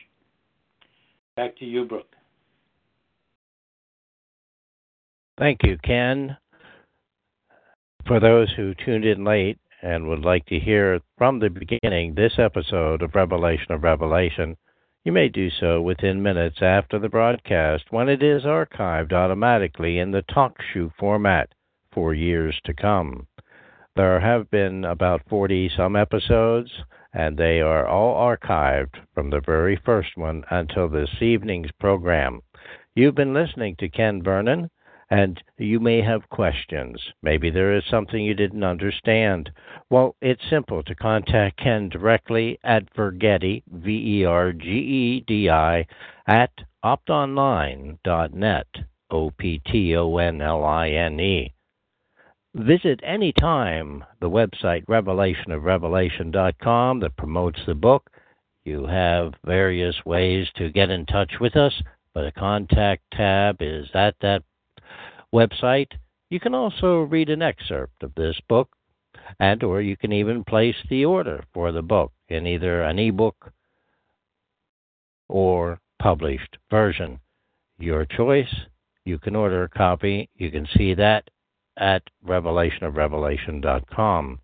Back 1.37 1.57
to 1.59 1.65
you, 1.65 1.85
Brooke. 1.85 2.15
Thank 5.39 5.61
you, 5.63 5.79
Ken. 5.83 6.37
For 8.07 8.21
those 8.21 8.53
who 8.57 8.75
tuned 8.85 9.05
in 9.05 9.25
late 9.25 9.59
and 9.83 10.07
would 10.09 10.21
like 10.21 10.45
to 10.47 10.59
hear 10.59 11.01
from 11.17 11.39
the 11.39 11.49
beginning 11.49 12.15
this 12.15 12.33
episode 12.39 13.03
of 13.03 13.15
Revelation 13.15 13.73
of 13.73 13.83
Revelation, 13.83 14.57
you 15.03 15.13
may 15.13 15.29
do 15.29 15.49
so 15.49 15.81
within 15.81 16.23
minutes 16.23 16.59
after 16.61 16.99
the 16.99 17.09
broadcast 17.09 17.85
when 17.91 18.09
it 18.09 18.23
is 18.23 18.43
archived 18.43 19.13
automatically 19.13 19.99
in 19.99 20.11
the 20.11 20.23
TalkShoe 20.23 20.93
format 20.99 21.49
for 21.91 22.13
years 22.13 22.61
to 22.65 22.75
come. 22.75 23.27
There 23.97 24.21
have 24.21 24.51
been 24.51 24.85
about 24.85 25.23
40 25.29 25.71
some 25.75 25.97
episodes, 25.97 26.71
and 27.15 27.37
they 27.37 27.61
are 27.61 27.87
all 27.87 28.15
archived 28.15 28.95
from 29.15 29.31
the 29.31 29.41
very 29.41 29.81
first 29.85 30.11
one 30.17 30.45
until 30.51 30.89
this 30.89 31.11
evening's 31.23 31.73
program. 31.81 32.41
You've 32.95 33.15
been 33.15 33.33
listening 33.33 33.77
to 33.79 33.89
Ken 33.89 34.23
Vernon, 34.23 34.71
and 35.11 35.43
you 35.59 35.81
may 35.81 36.01
have 36.01 36.29
questions. 36.29 37.03
Maybe 37.23 37.51
there 37.51 37.75
is 37.75 37.83
something 37.91 38.23
you 38.23 38.35
didn't 38.35 38.63
understand. 38.63 39.51
Well, 39.91 40.15
it's 40.23 40.49
simple 40.49 40.85
to 40.85 40.95
contact 40.95 41.59
Ken 41.59 41.89
directly 41.89 42.61
at 42.63 42.95
Vergedi, 42.95 43.65
V 43.73 44.21
E 44.21 44.25
R 44.25 44.53
G 44.53 44.69
E 44.69 45.25
D 45.27 45.51
I, 45.51 45.89
at 46.29 46.53
optonline.net, 46.85 48.67
O 49.11 49.33
P 49.33 49.61
T 49.67 49.97
O 49.97 50.17
N 50.17 50.41
L 50.41 50.65
I 50.65 50.91
N 50.91 51.19
E. 51.19 51.53
Visit 52.55 53.01
anytime 53.03 54.05
the 54.21 54.31
website 54.31 54.85
revelationofrevelation.com 54.87 57.01
that 57.01 57.17
promotes 57.17 57.59
the 57.67 57.75
book. 57.75 58.09
You 58.65 58.87
have 58.87 59.35
various 59.45 59.97
ways 60.05 60.47
to 60.57 60.71
get 60.71 60.91
in 60.91 61.07
touch 61.07 61.33
with 61.41 61.57
us, 61.57 61.83
but 62.15 62.23
the 62.23 62.33
contact 62.33 63.03
tab 63.13 63.57
is 63.61 63.89
at 63.95 64.15
that 64.21 64.43
website. 65.35 65.93
You 66.29 66.41
can 66.41 66.55
also 66.55 67.01
read 67.01 67.31
an 67.31 67.43
excerpt 67.43 68.03
of 68.03 68.15
this 68.15 68.39
book, 68.49 68.71
and 69.39 69.63
or 69.63 69.81
you 69.81 69.97
can 69.97 70.13
even 70.13 70.45
place 70.45 70.77
the 70.89 71.05
order 71.05 71.45
for 71.53 71.73
the 71.73 71.83
book 71.83 72.13
in 72.29 72.47
either 72.47 72.83
an 72.83 72.99
ebook 72.99 73.53
or 75.29 75.81
published 75.99 76.57
version. 76.71 77.21
Your 77.79 78.05
choice. 78.05 78.55
You 79.05 79.19
can 79.19 79.35
order 79.35 79.65
a 79.65 79.69
copy. 79.69 80.29
You 80.35 80.51
can 80.51 80.69
see 80.77 80.95
that 80.95 81.29
at 81.77 82.03
revelationofrevelation.com. 82.27 84.41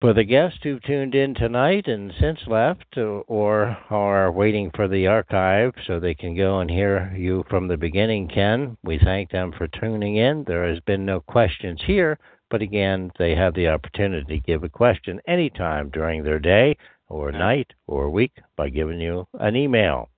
For 0.00 0.14
the 0.14 0.24
guests 0.24 0.60
who've 0.62 0.82
tuned 0.82 1.14
in 1.14 1.34
tonight 1.34 1.86
and 1.86 2.10
since 2.18 2.38
left 2.46 2.96
or 2.96 3.76
are 3.90 4.32
waiting 4.32 4.70
for 4.74 4.88
the 4.88 5.06
archive 5.06 5.74
so 5.86 6.00
they 6.00 6.14
can 6.14 6.34
go 6.34 6.60
and 6.60 6.70
hear 6.70 7.14
you 7.14 7.44
from 7.50 7.68
the 7.68 7.76
beginning, 7.76 8.26
Ken, 8.28 8.78
we 8.82 8.98
thank 8.98 9.30
them 9.30 9.52
for 9.52 9.68
tuning 9.68 10.16
in. 10.16 10.44
There 10.44 10.66
has 10.66 10.80
been 10.80 11.04
no 11.04 11.20
questions 11.20 11.82
here, 11.86 12.18
but 12.48 12.62
again, 12.62 13.10
they 13.18 13.34
have 13.34 13.52
the 13.52 13.68
opportunity 13.68 14.38
to 14.38 14.46
give 14.46 14.64
a 14.64 14.70
question 14.70 15.20
anytime 15.28 15.90
during 15.90 16.24
their 16.24 16.38
day 16.38 16.78
or 17.08 17.30
night 17.30 17.70
or 17.86 18.08
week 18.08 18.32
by 18.56 18.70
giving 18.70 19.00
you 19.00 19.26
an 19.34 19.54
email. 19.54 20.08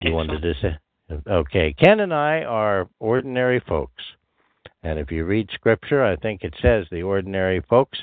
You 0.00 0.14
wanted 0.14 0.42
to 0.42 0.54
say? 0.60 0.78
Okay, 1.30 1.76
Ken 1.78 2.00
and 2.00 2.12
I 2.12 2.42
are 2.42 2.88
ordinary 2.98 3.60
folks. 3.68 4.02
And 4.82 4.98
if 4.98 5.10
you 5.10 5.24
read 5.24 5.50
Scripture, 5.52 6.04
I 6.04 6.16
think 6.16 6.42
it 6.42 6.54
says 6.60 6.86
the 6.90 7.02
ordinary 7.02 7.60
folks 7.68 7.98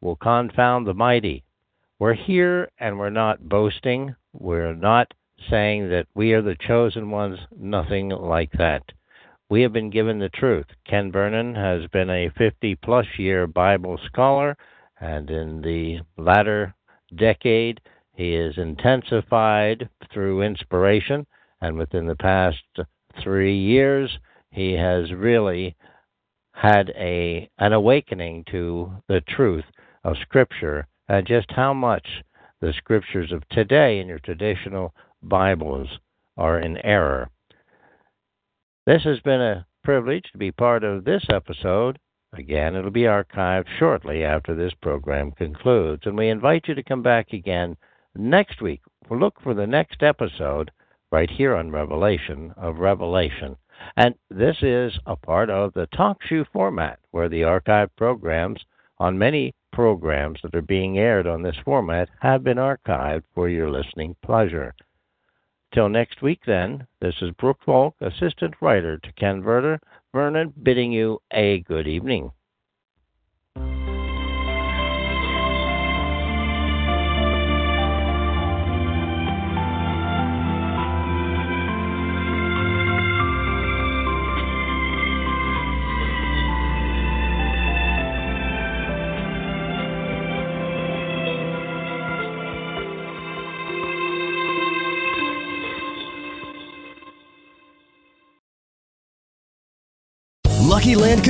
will 0.00 0.16
confound 0.16 0.86
the 0.86 0.94
mighty. 0.94 1.44
We're 1.98 2.14
here 2.14 2.70
and 2.78 2.98
we're 2.98 3.10
not 3.10 3.48
boasting. 3.48 4.14
We're 4.32 4.74
not 4.74 5.12
saying 5.50 5.88
that 5.90 6.06
we 6.14 6.32
are 6.32 6.42
the 6.42 6.56
chosen 6.66 7.10
ones, 7.10 7.38
nothing 7.58 8.08
like 8.10 8.52
that. 8.52 8.82
We 9.48 9.62
have 9.62 9.72
been 9.72 9.90
given 9.90 10.18
the 10.18 10.30
truth. 10.30 10.66
Ken 10.88 11.12
Vernon 11.12 11.54
has 11.54 11.86
been 11.88 12.08
a 12.08 12.30
50 12.38 12.74
plus 12.76 13.06
year 13.18 13.46
Bible 13.46 13.98
scholar, 14.06 14.56
and 15.00 15.30
in 15.30 15.60
the 15.60 16.00
latter 16.16 16.74
decade, 17.14 17.80
he 18.14 18.32
has 18.34 18.56
intensified 18.56 19.88
through 20.12 20.42
inspiration 20.42 21.26
and 21.62 21.78
within 21.78 22.06
the 22.06 22.16
past 22.16 22.58
three 23.22 23.56
years, 23.56 24.10
he 24.50 24.72
has 24.72 25.12
really 25.12 25.76
had 26.52 26.90
a 26.96 27.48
an 27.58 27.72
awakening 27.72 28.44
to 28.50 28.92
the 29.08 29.20
truth 29.20 29.64
of 30.04 30.16
Scripture 30.22 30.86
and 31.08 31.26
just 31.26 31.50
how 31.50 31.74
much 31.74 32.06
the 32.60 32.72
Scriptures 32.72 33.32
of 33.32 33.48
today 33.48 33.98
in 33.98 34.08
your 34.08 34.20
traditional 34.20 34.94
Bibles 35.22 35.88
are 36.36 36.60
in 36.60 36.76
error. 36.78 37.28
This 38.86 39.02
has 39.04 39.20
been 39.20 39.40
a 39.40 39.66
privilege 39.84 40.24
to 40.32 40.38
be 40.38 40.52
part 40.52 40.84
of 40.84 41.04
this 41.04 41.24
episode, 41.28 41.98
again, 42.32 42.74
it'll 42.74 42.90
be 42.90 43.02
archived 43.02 43.66
shortly 43.78 44.24
after 44.24 44.54
this 44.54 44.72
program 44.80 45.32
concludes. 45.32 46.02
And 46.06 46.16
we 46.16 46.28
invite 46.28 46.68
you 46.68 46.74
to 46.74 46.82
come 46.82 47.02
back 47.02 47.32
again 47.32 47.76
next 48.16 48.62
week. 48.62 48.80
Look 49.10 49.40
for 49.42 49.54
the 49.54 49.66
next 49.66 50.02
episode 50.02 50.70
right 51.10 51.30
here 51.30 51.54
on 51.54 51.70
Revelation 51.70 52.54
of 52.56 52.78
Revelation. 52.78 53.56
And 53.96 54.14
this 54.30 54.56
is 54.62 54.98
a 55.06 55.16
part 55.16 55.50
of 55.50 55.72
the 55.74 55.86
talk 55.86 56.22
show 56.22 56.44
format 56.52 56.98
where 57.10 57.28
the 57.28 57.42
archived 57.42 57.90
programs 57.96 58.64
on 58.98 59.18
many 59.18 59.54
programs 59.72 60.40
that 60.42 60.54
are 60.54 60.62
being 60.62 60.98
aired 60.98 61.26
on 61.26 61.42
this 61.42 61.56
format 61.64 62.08
have 62.20 62.44
been 62.44 62.58
archived 62.58 63.24
for 63.34 63.48
your 63.48 63.70
listening 63.70 64.14
pleasure. 64.22 64.74
Till 65.74 65.88
next 65.88 66.20
week, 66.20 66.40
then, 66.46 66.86
this 67.00 67.14
is 67.22 67.30
Brooke 67.32 67.64
Volk, 67.64 67.94
assistant 68.00 68.54
writer 68.60 68.98
to 68.98 69.12
Ken 69.12 69.42
Verder, 69.42 69.80
Vernon, 70.12 70.52
bidding 70.62 70.92
you 70.92 71.20
a 71.32 71.60
good 71.60 71.88
evening. 71.88 72.30